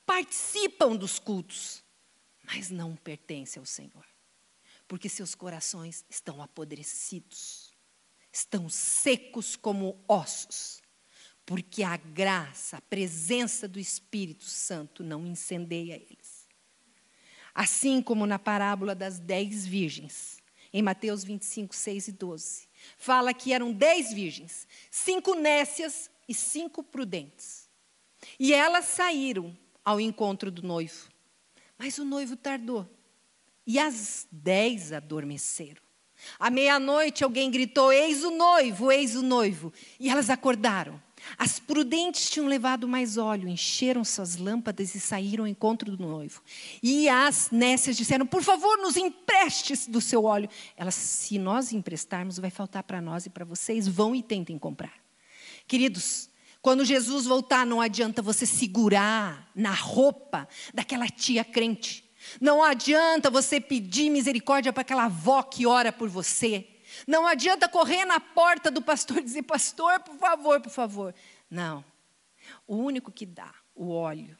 participam 0.06 0.96
dos 0.96 1.18
cultos, 1.18 1.82
mas 2.44 2.70
não 2.70 2.94
pertencem 2.94 3.58
ao 3.60 3.66
Senhor, 3.66 4.06
porque 4.86 5.08
seus 5.08 5.34
corações 5.34 6.04
estão 6.08 6.40
apodrecidos, 6.40 7.72
estão 8.32 8.68
secos 8.68 9.56
como 9.56 10.02
ossos, 10.06 10.80
porque 11.44 11.82
a 11.82 11.96
graça, 11.96 12.76
a 12.76 12.82
presença 12.82 13.66
do 13.66 13.80
Espírito 13.80 14.44
Santo 14.44 15.02
não 15.02 15.26
incendeia 15.26 15.94
eles. 15.94 16.46
Assim 17.54 18.00
como 18.00 18.26
na 18.26 18.38
parábola 18.38 18.94
das 18.94 19.18
dez 19.18 19.66
virgens, 19.66 20.40
em 20.72 20.82
Mateus 20.82 21.22
25, 21.22 21.74
6 21.74 22.08
e 22.08 22.12
12. 22.12 22.68
Fala 22.96 23.34
que 23.34 23.52
eram 23.52 23.72
dez 23.72 24.12
virgens, 24.12 24.66
cinco 24.90 25.34
nécias 25.34 26.10
e 26.28 26.34
cinco 26.34 26.82
prudentes. 26.82 27.68
E 28.38 28.52
elas 28.52 28.86
saíram 28.86 29.56
ao 29.84 30.00
encontro 30.00 30.50
do 30.50 30.62
noivo. 30.62 31.08
Mas 31.76 31.98
o 31.98 32.04
noivo 32.04 32.36
tardou. 32.36 32.88
E 33.66 33.78
as 33.78 34.26
dez 34.30 34.92
adormeceram. 34.92 35.82
À 36.38 36.50
meia-noite 36.50 37.24
alguém 37.24 37.50
gritou: 37.50 37.92
Eis 37.92 38.22
o 38.22 38.30
noivo, 38.30 38.90
eis 38.92 39.16
o 39.16 39.22
noivo. 39.22 39.72
E 39.98 40.08
elas 40.08 40.30
acordaram. 40.30 41.00
As 41.38 41.58
prudentes 41.58 42.30
tinham 42.30 42.46
levado 42.46 42.86
mais 42.88 43.16
óleo, 43.16 43.48
encheram 43.48 44.04
suas 44.04 44.36
lâmpadas 44.36 44.94
e 44.94 45.00
saíram 45.00 45.44
ao 45.44 45.48
encontro 45.48 45.96
do 45.96 46.06
noivo. 46.06 46.42
E 46.82 47.08
as 47.08 47.50
nécias 47.50 47.96
disseram: 47.96 48.26
Por 48.26 48.42
favor, 48.42 48.78
nos 48.78 48.96
emprestes 48.96 49.86
do 49.86 50.00
seu 50.00 50.24
óleo. 50.24 50.48
Elas, 50.76 50.94
se 50.94 51.38
nós 51.38 51.72
emprestarmos, 51.72 52.38
vai 52.38 52.50
faltar 52.50 52.82
para 52.82 53.00
nós 53.00 53.26
e 53.26 53.30
para 53.30 53.44
vocês. 53.44 53.88
Vão 53.88 54.14
e 54.14 54.22
tentem 54.22 54.58
comprar. 54.58 54.94
Queridos, 55.66 56.28
quando 56.60 56.84
Jesus 56.84 57.26
voltar, 57.26 57.66
não 57.66 57.80
adianta 57.80 58.22
você 58.22 58.46
segurar 58.46 59.50
na 59.54 59.72
roupa 59.72 60.48
daquela 60.72 61.08
tia 61.08 61.44
crente. 61.44 62.04
Não 62.40 62.62
adianta 62.62 63.30
você 63.30 63.60
pedir 63.60 64.10
misericórdia 64.10 64.72
para 64.72 64.82
aquela 64.82 65.04
avó 65.04 65.42
que 65.42 65.66
ora 65.66 65.92
por 65.92 66.08
você. 66.08 66.68
Não 67.06 67.26
adianta 67.26 67.68
correr 67.68 68.04
na 68.04 68.20
porta 68.20 68.70
do 68.70 68.82
pastor 68.82 69.18
e 69.18 69.22
dizer, 69.22 69.42
pastor, 69.42 70.00
por 70.00 70.16
favor, 70.16 70.60
por 70.60 70.70
favor. 70.70 71.14
Não. 71.50 71.84
O 72.66 72.76
único 72.76 73.10
que 73.12 73.26
dá 73.26 73.54
o 73.74 73.90
óleo 73.90 74.36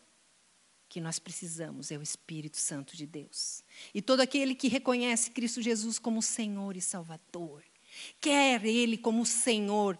que 0.88 1.00
nós 1.00 1.18
precisamos 1.18 1.90
é 1.90 1.96
o 1.96 2.02
Espírito 2.02 2.58
Santo 2.58 2.96
de 2.96 3.06
Deus. 3.06 3.64
E 3.94 4.02
todo 4.02 4.20
aquele 4.20 4.54
que 4.54 4.68
reconhece 4.68 5.30
Cristo 5.30 5.62
Jesus 5.62 5.98
como 5.98 6.20
Senhor 6.20 6.76
e 6.76 6.82
Salvador, 6.82 7.64
quer 8.20 8.64
Ele 8.64 8.98
como 8.98 9.24
Senhor 9.24 9.98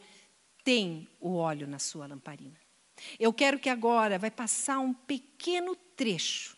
tem 0.62 1.09
o 1.19 1.35
óleo 1.35 1.67
na 1.67 1.79
sua 1.79 2.07
lamparina. 2.07 2.61
Eu 3.19 3.33
quero 3.33 3.59
que 3.59 3.71
agora 3.71 4.19
vai 4.19 4.31
passar 4.31 4.79
um 4.81 4.93
pequeno 4.93 5.75
trecho 5.75 6.57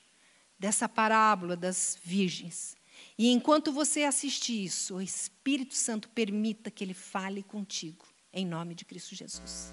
dessa 0.59 0.89
parábola 0.89 1.57
das 1.57 1.99
virgens. 2.03 2.77
E 3.17 3.31
enquanto 3.31 3.73
você 3.73 4.03
assiste 4.03 4.53
isso, 4.65 4.97
o 4.97 5.01
Espírito 5.01 5.75
Santo 5.75 6.09
permita 6.09 6.71
que 6.71 6.83
ele 6.83 6.95
fale 6.95 7.43
contigo, 7.43 8.05
em 8.33 8.45
nome 8.45 8.75
de 8.75 8.85
Cristo 8.85 9.15
Jesus. 9.15 9.73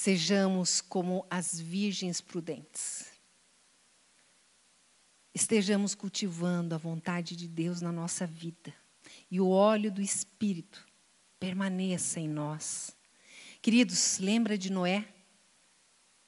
Sejamos 0.00 0.80
como 0.80 1.26
as 1.28 1.60
virgens 1.60 2.22
prudentes. 2.22 3.04
Estejamos 5.34 5.94
cultivando 5.94 6.74
a 6.74 6.78
vontade 6.78 7.36
de 7.36 7.46
Deus 7.46 7.82
na 7.82 7.92
nossa 7.92 8.26
vida. 8.26 8.74
E 9.30 9.38
o 9.38 9.50
óleo 9.50 9.92
do 9.92 10.00
Espírito 10.00 10.86
permaneça 11.38 12.18
em 12.18 12.26
nós. 12.26 12.96
Queridos, 13.60 14.18
lembra 14.18 14.56
de 14.56 14.72
Noé? 14.72 15.06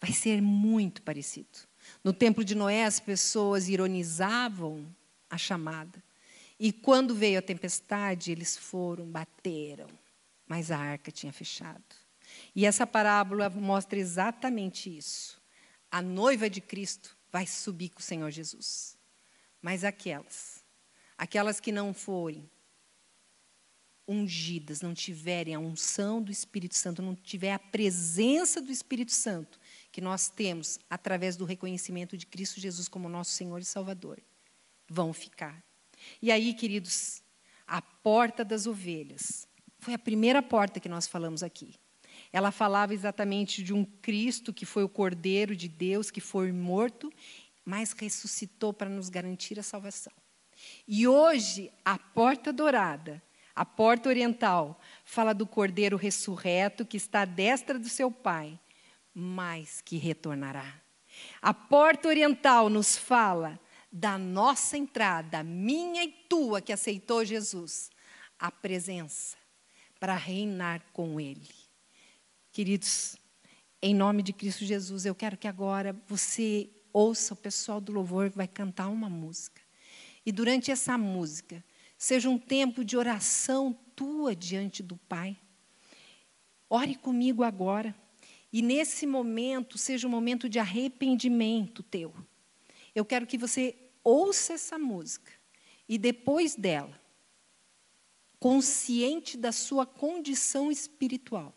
Vai 0.02 0.12
ser 0.12 0.42
muito 0.42 1.00
parecido. 1.00 1.58
No 2.04 2.12
tempo 2.12 2.44
de 2.44 2.54
Noé, 2.54 2.84
as 2.84 3.00
pessoas 3.00 3.70
ironizavam 3.70 4.86
a 5.30 5.38
chamada. 5.38 6.04
E 6.60 6.74
quando 6.74 7.14
veio 7.14 7.38
a 7.38 7.42
tempestade, 7.42 8.32
eles 8.32 8.54
foram, 8.54 9.06
bateram, 9.10 9.88
mas 10.46 10.70
a 10.70 10.76
arca 10.76 11.10
tinha 11.10 11.32
fechado. 11.32 11.82
E 12.54 12.66
essa 12.66 12.86
parábola 12.86 13.48
mostra 13.50 13.98
exatamente 13.98 14.94
isso. 14.94 15.40
A 15.90 16.00
noiva 16.00 16.48
de 16.48 16.60
Cristo 16.60 17.16
vai 17.30 17.46
subir 17.46 17.90
com 17.90 18.00
o 18.00 18.02
Senhor 18.02 18.30
Jesus. 18.30 18.96
Mas 19.60 19.84
aquelas, 19.84 20.64
aquelas 21.16 21.60
que 21.60 21.72
não 21.72 21.94
forem 21.94 22.50
ungidas, 24.06 24.80
não 24.80 24.92
tiverem 24.92 25.54
a 25.54 25.58
unção 25.58 26.20
do 26.20 26.32
Espírito 26.32 26.74
Santo, 26.74 27.00
não 27.00 27.14
tiver 27.14 27.52
a 27.52 27.58
presença 27.58 28.60
do 28.60 28.72
Espírito 28.72 29.12
Santo, 29.12 29.58
que 29.90 30.00
nós 30.00 30.28
temos 30.28 30.78
através 30.90 31.36
do 31.36 31.44
reconhecimento 31.44 32.16
de 32.16 32.26
Cristo 32.26 32.60
Jesus 32.60 32.88
como 32.88 33.08
nosso 33.08 33.30
Senhor 33.30 33.60
e 33.60 33.64
Salvador, 33.64 34.20
vão 34.88 35.12
ficar. 35.12 35.62
E 36.20 36.30
aí, 36.30 36.52
queridos, 36.52 37.22
a 37.66 37.80
porta 37.80 38.44
das 38.44 38.66
ovelhas 38.66 39.46
foi 39.78 39.94
a 39.94 39.98
primeira 39.98 40.42
porta 40.42 40.80
que 40.80 40.88
nós 40.88 41.06
falamos 41.06 41.42
aqui. 41.42 41.74
Ela 42.32 42.50
falava 42.50 42.94
exatamente 42.94 43.62
de 43.62 43.74
um 43.74 43.84
Cristo 43.84 44.52
que 44.52 44.64
foi 44.64 44.82
o 44.82 44.88
Cordeiro 44.88 45.54
de 45.54 45.68
Deus, 45.68 46.10
que 46.10 46.20
foi 46.20 46.50
morto, 46.50 47.12
mas 47.64 47.92
ressuscitou 47.92 48.72
para 48.72 48.88
nos 48.88 49.08
garantir 49.08 49.58
a 49.58 49.62
salvação. 49.62 50.12
E 50.86 51.06
hoje, 51.06 51.70
a 51.84 51.98
porta 51.98 52.52
dourada 52.52 53.22
a 53.54 53.66
porta 53.66 54.08
oriental 54.08 54.80
fala 55.04 55.34
do 55.34 55.46
cordeiro 55.46 55.96
ressurreto 55.96 56.86
que 56.86 56.96
está 56.96 57.22
à 57.22 57.24
destra 57.26 57.78
do 57.78 57.88
seu 57.88 58.10
pai, 58.10 58.58
mas 59.14 59.82
que 59.82 59.98
retornará. 59.98 60.80
A 61.40 61.52
porta 61.52 62.08
oriental 62.08 62.70
nos 62.70 62.96
fala 62.96 63.60
da 63.90 64.16
nossa 64.16 64.78
entrada, 64.78 65.42
minha 65.42 66.02
e 66.02 66.08
tua 66.08 66.62
que 66.62 66.72
aceitou 66.72 67.24
Jesus, 67.24 67.90
a 68.38 68.50
presença 68.50 69.36
para 70.00 70.14
reinar 70.14 70.82
com 70.94 71.20
Ele. 71.20 71.61
Queridos, 72.52 73.16
em 73.80 73.94
nome 73.94 74.22
de 74.22 74.30
Cristo 74.30 74.66
Jesus, 74.66 75.06
eu 75.06 75.14
quero 75.14 75.38
que 75.38 75.48
agora 75.48 75.96
você 76.06 76.68
ouça 76.92 77.32
o 77.32 77.36
pessoal 77.36 77.80
do 77.80 77.92
louvor 77.92 78.30
que 78.30 78.36
vai 78.36 78.46
cantar 78.46 78.88
uma 78.88 79.08
música. 79.08 79.62
E 80.26 80.30
durante 80.30 80.70
essa 80.70 80.98
música, 80.98 81.64
seja 81.96 82.28
um 82.28 82.38
tempo 82.38 82.84
de 82.84 82.94
oração 82.94 83.72
tua 83.96 84.36
diante 84.36 84.82
do 84.82 84.98
Pai. 84.98 85.34
Ore 86.68 86.94
comigo 86.94 87.42
agora. 87.42 87.96
E 88.52 88.60
nesse 88.60 89.06
momento, 89.06 89.78
seja 89.78 90.06
um 90.06 90.10
momento 90.10 90.46
de 90.46 90.58
arrependimento 90.58 91.82
teu. 91.82 92.14
Eu 92.94 93.06
quero 93.06 93.26
que 93.26 93.38
você 93.38 93.74
ouça 94.04 94.52
essa 94.52 94.78
música 94.78 95.32
e 95.88 95.96
depois 95.96 96.54
dela, 96.54 97.00
consciente 98.38 99.38
da 99.38 99.52
sua 99.52 99.86
condição 99.86 100.70
espiritual, 100.70 101.54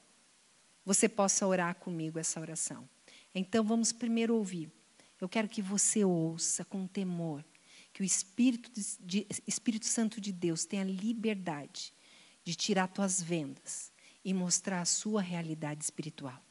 você 0.85 1.09
possa 1.09 1.47
orar 1.47 1.75
comigo 1.75 2.19
essa 2.19 2.39
oração. 2.39 2.87
Então 3.33 3.63
vamos 3.63 3.91
primeiro 3.91 4.35
ouvir. 4.35 4.71
Eu 5.19 5.27
quero 5.27 5.49
que 5.49 5.61
você 5.61 6.05
ouça 6.05 6.63
com 6.63 6.85
temor 6.85 7.43
que 7.91 8.01
o 8.01 8.05
Espírito, 8.05 8.69
de, 8.99 9.25
Espírito 9.47 9.85
Santo 9.85 10.19
de 10.19 10.31
Deus 10.31 10.65
tenha 10.65 10.83
liberdade 10.83 11.93
de 12.43 12.53
tirar 12.53 12.87
tuas 12.89 13.21
vendas 13.21 13.91
e 14.23 14.33
mostrar 14.33 14.81
a 14.81 14.85
sua 14.85 15.21
realidade 15.21 15.83
espiritual. 15.83 16.44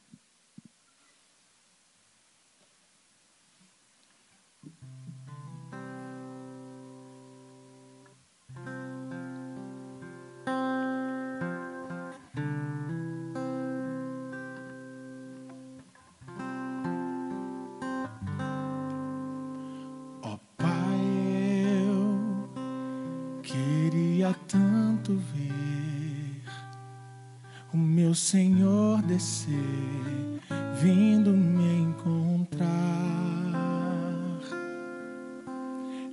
Tanto 25.04 25.20
ver 25.34 26.42
o 27.72 27.76
meu 27.76 28.14
Senhor 28.14 29.02
descer, 29.02 29.52
vindo 30.80 31.30
me 31.30 31.82
encontrar. 31.82 32.64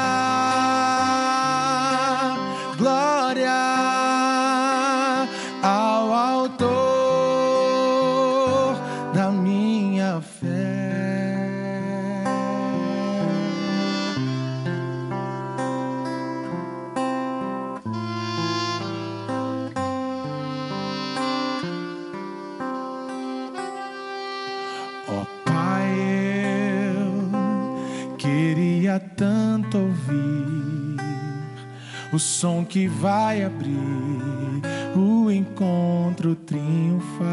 som 32.20 32.64
que 32.64 32.86
vai 32.86 33.42
abrir 33.42 34.62
o 34.94 35.30
encontro 35.30 36.34
triunfal. 36.34 37.26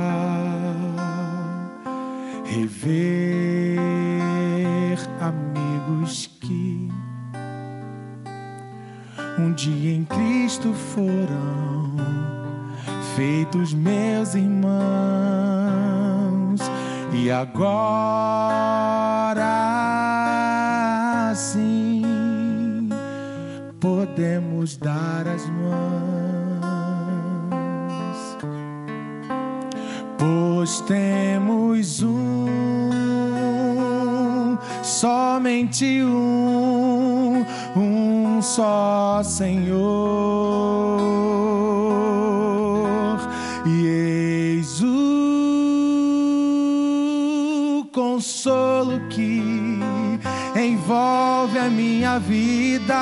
Rever 2.45 3.77
amigos 5.19 6.27
que 6.39 6.89
um 9.37 9.51
dia 9.53 9.93
em 9.93 10.05
Cristo 10.05 10.73
foram 10.73 11.95
feitos 13.15 13.73
meus 13.73 14.33
irmãos 14.33 14.77
e 17.13 17.29
agora 17.29 18.63
sim 21.35 22.89
podemos 23.79 24.46
dar 24.75 25.25
as 25.27 25.45
mãos, 25.49 26.67
pois 30.17 30.81
temos 30.81 32.03
um, 32.03 32.47
somente 34.83 36.03
um, 36.03 37.45
um 37.75 38.41
só 38.41 39.21
Senhor. 39.23 39.77
E 43.65 43.87
eis 43.87 44.81
o 44.83 44.97
consolo 47.93 48.99
que 49.09 49.79
envolve 50.55 51.59
a 51.59 51.69
minha 51.69 52.19
vida, 52.19 52.95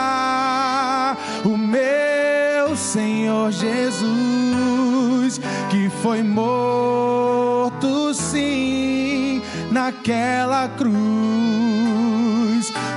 Senhor 2.96 3.52
Jesus, 3.52 5.42
que 5.70 5.90
foi 6.02 6.24
morto 6.24 8.14
sim 8.14 9.42
naquela 9.70 10.70
cruz, 10.70 10.96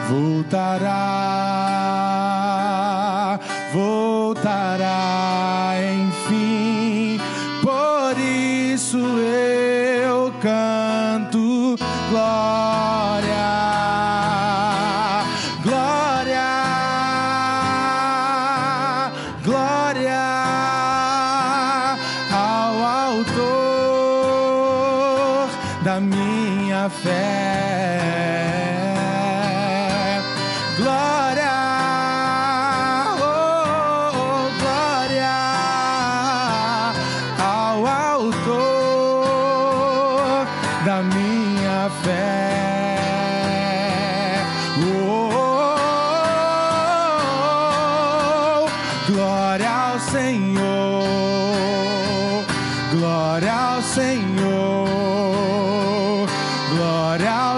voltará, 0.09 1.11
voltará, 3.73 4.08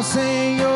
Senhor, 0.03 0.71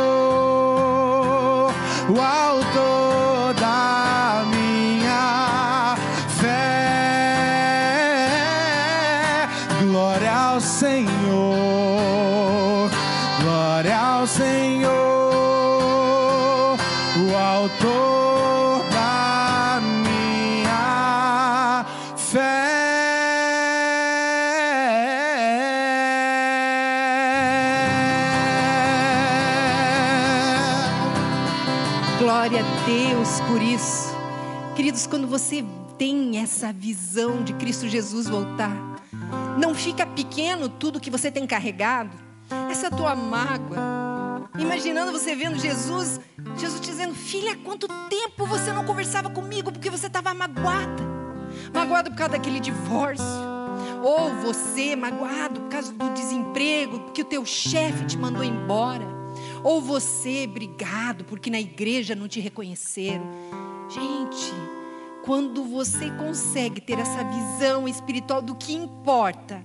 Queridos, 35.04 35.06
quando 35.06 35.26
você 35.26 35.64
tem 35.98 36.38
essa 36.38 36.72
visão 36.72 37.42
de 37.42 37.52
Cristo 37.54 37.88
Jesus 37.88 38.26
voltar, 38.26 38.74
não 39.58 39.74
fica 39.74 40.06
pequeno 40.06 40.68
tudo 40.68 41.00
que 41.00 41.10
você 41.10 41.30
tem 41.30 41.46
carregado, 41.46 42.16
essa 42.70 42.90
tua 42.90 43.14
mágoa. 43.14 44.48
Imaginando 44.58 45.12
você 45.12 45.34
vendo 45.34 45.58
Jesus, 45.58 46.20
Jesus 46.56 46.80
dizendo: 46.80 47.14
Filha, 47.14 47.56
quanto 47.56 47.86
tempo 48.08 48.46
você 48.46 48.72
não 48.72 48.84
conversava 48.84 49.28
comigo 49.30 49.72
porque 49.72 49.90
você 49.90 50.06
estava 50.06 50.32
magoada? 50.32 51.02
Magoado 51.72 52.10
por 52.10 52.16
causa 52.16 52.32
daquele 52.32 52.60
divórcio. 52.60 53.24
Ou 54.02 54.34
você 54.36 54.96
magoado 54.96 55.60
por 55.60 55.68
causa 55.68 55.92
do 55.92 56.10
desemprego, 56.10 57.00
porque 57.00 57.22
o 57.22 57.26
teu 57.26 57.44
chefe 57.44 58.06
te 58.06 58.16
mandou 58.16 58.44
embora. 58.44 59.06
Ou 59.62 59.80
você 59.80 60.46
brigado 60.46 61.24
porque 61.24 61.50
na 61.50 61.60
igreja 61.60 62.14
não 62.14 62.28
te 62.28 62.40
reconheceram. 62.40 63.24
Gente, 63.88 64.52
quando 65.24 65.64
você 65.64 66.10
consegue 66.10 66.82
ter 66.82 66.98
essa 66.98 67.24
visão 67.24 67.88
espiritual 67.88 68.42
do 68.42 68.54
que 68.54 68.74
importa, 68.74 69.62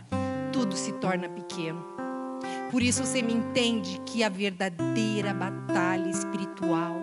tudo 0.53 0.73
se 0.75 0.93
torna 0.93 1.27
pequeno. 1.27 1.83
Por 2.71 2.81
isso 2.81 3.03
você 3.03 3.21
me 3.21 3.33
entende 3.33 3.99
que 4.05 4.23
a 4.23 4.29
verdadeira 4.29 5.33
batalha 5.33 6.09
espiritual 6.09 6.95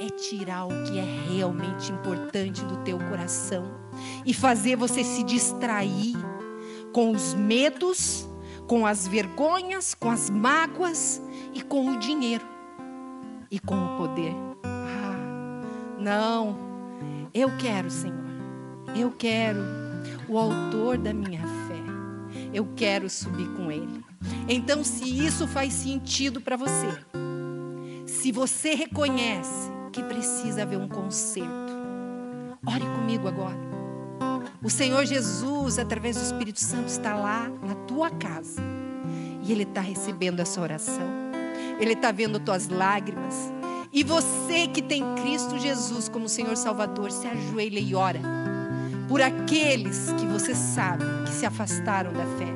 é 0.00 0.08
tirar 0.08 0.64
o 0.64 0.84
que 0.84 0.98
é 0.98 1.04
realmente 1.30 1.92
importante 1.92 2.64
do 2.64 2.78
teu 2.78 2.98
coração 2.98 3.70
e 4.24 4.32
fazer 4.32 4.76
você 4.76 5.04
se 5.04 5.22
distrair 5.22 6.16
com 6.90 7.10
os 7.10 7.34
medos, 7.34 8.26
com 8.66 8.86
as 8.86 9.06
vergonhas, 9.06 9.92
com 9.92 10.10
as 10.10 10.30
mágoas 10.30 11.20
e 11.52 11.60
com 11.60 11.90
o 11.90 11.98
dinheiro 11.98 12.46
e 13.50 13.58
com 13.58 13.76
o 13.76 13.96
poder. 13.98 14.32
Ah, 14.64 15.98
não, 15.98 16.73
eu 17.32 17.56
quero, 17.56 17.90
Senhor, 17.90 18.24
eu 18.96 19.10
quero 19.10 19.60
o 20.28 20.38
autor 20.38 20.98
da 20.98 21.12
minha 21.12 21.40
fé, 21.40 21.82
eu 22.52 22.68
quero 22.76 23.08
subir 23.10 23.48
com 23.54 23.70
Ele. 23.70 24.04
Então, 24.48 24.84
se 24.84 25.04
isso 25.04 25.46
faz 25.46 25.72
sentido 25.72 26.40
para 26.40 26.56
você, 26.56 26.86
se 28.06 28.30
você 28.32 28.74
reconhece 28.74 29.70
que 29.92 30.02
precisa 30.02 30.62
haver 30.62 30.78
um 30.78 30.88
conserto, 30.88 31.72
ore 32.66 32.84
comigo 32.96 33.28
agora. 33.28 33.58
O 34.62 34.70
Senhor 34.70 35.04
Jesus, 35.04 35.78
através 35.78 36.16
do 36.16 36.22
Espírito 36.22 36.60
Santo, 36.60 36.88
está 36.88 37.14
lá 37.14 37.50
na 37.62 37.74
tua 37.86 38.10
casa 38.10 38.62
e 39.42 39.52
Ele 39.52 39.64
está 39.64 39.80
recebendo 39.80 40.40
essa 40.40 40.60
oração, 40.60 41.06
Ele 41.78 41.92
está 41.92 42.10
vendo 42.10 42.40
tuas 42.40 42.68
lágrimas. 42.68 43.52
E 43.94 44.02
você 44.02 44.66
que 44.66 44.82
tem 44.82 45.04
Cristo 45.14 45.56
Jesus 45.56 46.08
como 46.08 46.28
Senhor 46.28 46.56
Salvador, 46.56 47.12
se 47.12 47.28
ajoelha 47.28 47.78
e 47.78 47.94
ora 47.94 48.18
por 49.08 49.22
aqueles 49.22 50.12
que 50.18 50.26
você 50.26 50.52
sabe 50.52 51.04
que 51.24 51.30
se 51.30 51.46
afastaram 51.46 52.12
da 52.12 52.24
fé. 52.36 52.52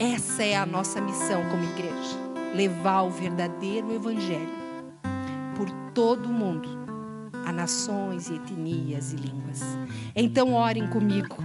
Essa 0.00 0.42
é 0.42 0.56
a 0.56 0.66
nossa 0.66 1.00
missão 1.00 1.48
como 1.48 1.62
igreja: 1.62 2.16
levar 2.56 3.02
o 3.02 3.10
verdadeiro 3.10 3.94
Evangelho 3.94 4.66
por 5.56 5.70
todo 5.94 6.26
o 6.26 6.32
mundo, 6.32 6.68
a 7.46 7.52
nações 7.52 8.28
etnias 8.28 9.12
e 9.12 9.16
línguas. 9.16 9.62
Então, 10.16 10.54
orem 10.54 10.88
comigo, 10.88 11.36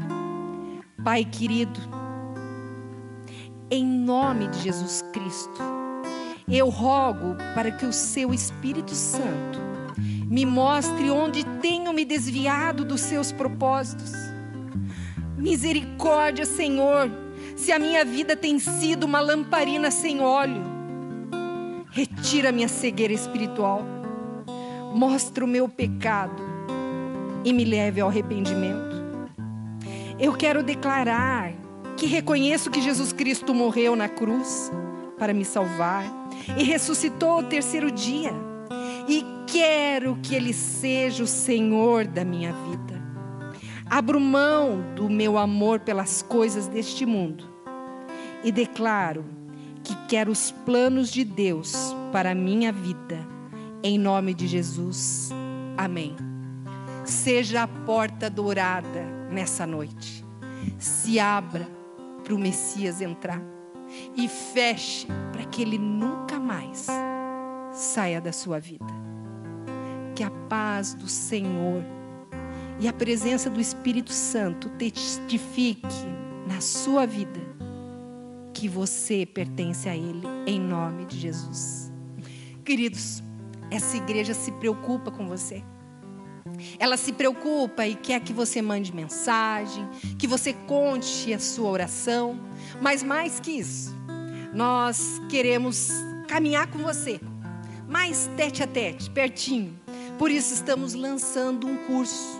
Pai 1.03 1.23
querido, 1.23 1.79
em 3.69 3.85
nome 3.85 4.47
de 4.47 4.59
Jesus 4.59 5.03
Cristo, 5.13 5.80
eu 6.47 6.69
rogo 6.69 7.35
para 7.53 7.71
que 7.71 7.85
o 7.85 7.93
Seu 7.93 8.33
Espírito 8.33 8.93
Santo 8.93 9.59
me 10.27 10.45
mostre 10.45 11.09
onde 11.09 11.43
tenho 11.61 11.91
me 11.93 12.05
desviado 12.05 12.85
dos 12.85 13.01
Seus 13.01 13.31
propósitos. 13.31 14.11
Misericórdia, 15.37 16.45
Senhor 16.45 17.09
se 17.55 17.71
a 17.71 17.77
minha 17.77 18.03
vida 18.03 18.35
tem 18.35 18.57
sido 18.57 19.03
uma 19.03 19.19
lamparina 19.19 19.91
sem 19.91 20.19
óleo, 20.19 20.63
retira 21.91 22.51
minha 22.51 22.67
cegueira 22.67 23.13
espiritual, 23.13 23.85
mostra 24.95 25.45
o 25.45 25.47
meu 25.47 25.69
pecado 25.69 26.41
e 27.43 27.53
me 27.53 27.63
leve 27.63 28.01
ao 28.01 28.09
arrependimento. 28.09 28.95
Eu 30.19 30.33
quero 30.33 30.63
declarar 30.63 31.53
que 31.97 32.05
reconheço 32.07 32.71
que 32.71 32.81
Jesus 32.81 33.13
Cristo 33.13 33.53
morreu 33.53 33.95
na 33.95 34.09
cruz 34.09 34.71
para 35.19 35.31
me 35.31 35.45
salvar 35.45 36.03
e 36.57 36.63
ressuscitou 36.63 37.31
ao 37.31 37.43
terceiro 37.43 37.91
dia. 37.91 38.33
E 39.07 39.25
quero 39.47 40.17
que 40.21 40.35
Ele 40.35 40.53
seja 40.53 41.23
o 41.23 41.27
Senhor 41.27 42.05
da 42.05 42.23
minha 42.23 42.53
vida. 42.53 43.01
Abro 43.89 44.19
mão 44.19 44.81
do 44.95 45.09
meu 45.09 45.37
amor 45.37 45.81
pelas 45.81 46.21
coisas 46.21 46.67
deste 46.67 47.05
mundo 47.05 47.43
e 48.43 48.51
declaro 48.51 49.25
que 49.83 49.95
quero 50.07 50.31
os 50.31 50.51
planos 50.65 51.11
de 51.11 51.23
Deus 51.23 51.73
para 52.11 52.31
a 52.31 52.35
minha 52.35 52.71
vida. 52.71 53.19
Em 53.83 53.97
nome 53.97 54.33
de 54.33 54.47
Jesus. 54.47 55.29
Amém. 55.77 56.15
Seja 57.03 57.63
a 57.63 57.67
porta 57.67 58.29
dourada 58.29 59.03
nessa 59.29 59.65
noite. 59.65 60.23
Se 60.77 61.19
abra 61.19 61.67
para 62.23 62.33
o 62.33 62.39
Messias 62.39 63.01
entrar 63.01 63.41
e 64.15 64.27
feche 64.27 65.07
que 65.51 65.61
ele 65.61 65.77
nunca 65.77 66.39
mais 66.39 66.87
saia 67.73 68.21
da 68.21 68.31
sua 68.31 68.59
vida. 68.59 68.85
Que 70.15 70.23
a 70.23 70.31
paz 70.49 70.93
do 70.93 71.07
Senhor 71.07 71.83
e 72.79 72.87
a 72.87 72.93
presença 72.93 73.49
do 73.49 73.59
Espírito 73.59 74.11
Santo 74.11 74.69
testifique 74.69 75.87
na 76.47 76.59
sua 76.61 77.05
vida 77.05 77.39
que 78.53 78.67
você 78.67 79.25
pertence 79.25 79.89
a 79.89 79.95
Ele, 79.95 80.21
em 80.45 80.59
nome 80.59 81.05
de 81.05 81.17
Jesus. 81.17 81.91
Queridos, 82.63 83.23
essa 83.71 83.97
igreja 83.97 84.33
se 84.33 84.51
preocupa 84.51 85.09
com 85.09 85.27
você. 85.27 85.63
Ela 86.77 86.97
se 86.97 87.13
preocupa 87.13 87.87
e 87.87 87.95
quer 87.95 88.19
que 88.21 88.33
você 88.33 88.61
mande 88.61 88.93
mensagem, 88.93 89.87
que 90.17 90.27
você 90.27 90.53
conte 90.53 91.33
a 91.33 91.39
sua 91.39 91.69
oração, 91.69 92.39
mas 92.81 93.01
mais 93.01 93.39
que 93.39 93.51
isso, 93.51 93.95
nós 94.53 95.21
queremos 95.29 95.89
caminhar 96.27 96.67
com 96.67 96.79
você, 96.79 97.19
mais 97.87 98.29
tete 98.35 98.63
a 98.63 98.67
tete, 98.67 99.09
pertinho. 99.09 99.79
Por 100.17 100.29
isso 100.29 100.53
estamos 100.53 100.93
lançando 100.93 101.67
um 101.67 101.77
curso, 101.87 102.39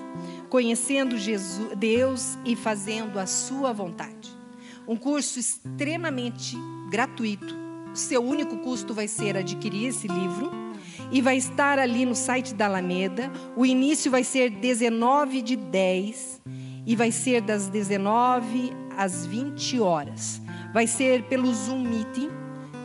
conhecendo 0.49 1.17
Jesus, 1.17 1.75
Deus 1.77 2.37
e 2.45 2.55
fazendo 2.55 3.17
a 3.17 3.25
sua 3.25 3.73
vontade. 3.73 4.29
Um 4.87 4.95
curso 4.95 5.39
extremamente 5.39 6.55
gratuito. 6.89 7.55
O 7.93 7.95
seu 7.95 8.23
único 8.23 8.57
custo 8.57 8.93
vai 8.93 9.07
ser 9.07 9.35
adquirir 9.35 9.87
esse 9.87 10.07
livro 10.07 10.51
e 11.11 11.21
vai 11.21 11.37
estar 11.37 11.79
ali 11.79 12.05
no 12.05 12.15
site 12.15 12.53
da 12.53 12.65
Alameda. 12.65 13.31
O 13.55 13.65
início 13.65 14.09
vai 14.09 14.23
ser 14.23 14.49
19 14.49 15.41
de 15.41 15.55
10 15.55 16.41
e 16.85 16.95
vai 16.95 17.11
ser 17.11 17.41
das 17.41 17.67
19 17.67 18.71
às 18.97 19.25
20 19.25 19.79
horas. 19.79 20.41
Vai 20.73 20.87
ser 20.87 21.23
pelo 21.23 21.53
Zoom 21.53 21.83
Meeting 21.83 22.29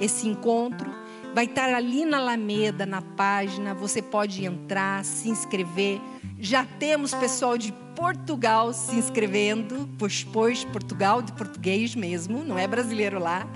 esse 0.01 0.29
encontro. 0.29 0.91
Vai 1.35 1.45
estar 1.45 1.69
ali 1.75 2.05
na 2.05 2.19
Alameda, 2.19 2.85
na 2.87 3.03
página. 3.03 3.75
Você 3.75 4.03
pode 4.03 4.45
entrar, 4.45 5.05
se 5.05 5.29
inscrever. 5.29 6.01
Já 6.39 6.65
temos 6.65 7.15
pessoal 7.15 7.57
de 7.57 7.73
Portugal 7.95 8.73
se 8.73 8.97
inscrevendo, 8.97 9.89
pois, 9.99 10.25
pois 10.25 10.65
Portugal 10.65 11.23
de 11.23 11.33
português 11.33 11.95
mesmo, 11.95 12.45
não 12.45 12.59
é 12.59 12.67
brasileiro 12.67 13.19
lá 13.19 13.49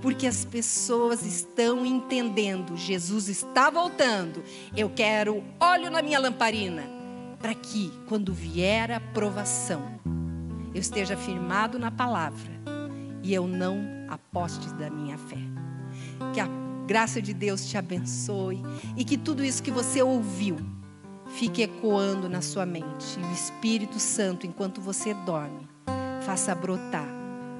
porque 0.00 0.26
as 0.26 0.44
pessoas 0.44 1.24
estão 1.24 1.84
entendendo: 1.84 2.76
Jesus 2.76 3.28
está 3.28 3.70
voltando. 3.70 4.42
Eu 4.76 4.88
quero 4.88 5.42
óleo 5.58 5.90
na 5.90 6.02
minha 6.02 6.18
lamparina, 6.18 6.84
para 7.40 7.54
que, 7.54 7.92
quando 8.08 8.32
vier 8.32 8.92
a 8.92 9.00
provação, 9.00 9.98
eu 10.74 10.80
esteja 10.80 11.16
firmado 11.16 11.78
na 11.78 11.90
palavra 11.90 12.57
e 13.28 13.34
eu 13.34 13.46
não 13.46 13.84
aposte 14.08 14.72
da 14.72 14.88
minha 14.88 15.18
fé. 15.18 15.36
Que 16.32 16.40
a 16.40 16.48
graça 16.86 17.20
de 17.20 17.34
Deus 17.34 17.68
te 17.68 17.76
abençoe 17.76 18.62
e 18.96 19.04
que 19.04 19.18
tudo 19.18 19.44
isso 19.44 19.62
que 19.62 19.70
você 19.70 20.00
ouviu 20.00 20.56
fique 21.26 21.60
ecoando 21.60 22.26
na 22.26 22.40
sua 22.40 22.64
mente. 22.64 23.20
E 23.20 23.22
o 23.22 23.30
Espírito 23.30 24.00
Santo, 24.00 24.46
enquanto 24.46 24.80
você 24.80 25.12
dorme, 25.12 25.68
faça 26.22 26.54
brotar 26.54 27.06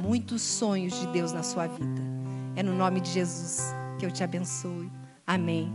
muitos 0.01 0.41
sonhos 0.41 0.99
de 0.99 1.07
Deus 1.09 1.33
na 1.33 1.43
sua 1.43 1.67
vida. 1.67 2.03
É 2.57 2.63
no 2.63 2.75
nome 2.75 3.03
de 3.03 3.11
Jesus 3.11 3.61
que 3.99 4.07
eu 4.07 4.11
te 4.11 4.25
abençoe. 4.25 4.91
Amém. 5.27 5.71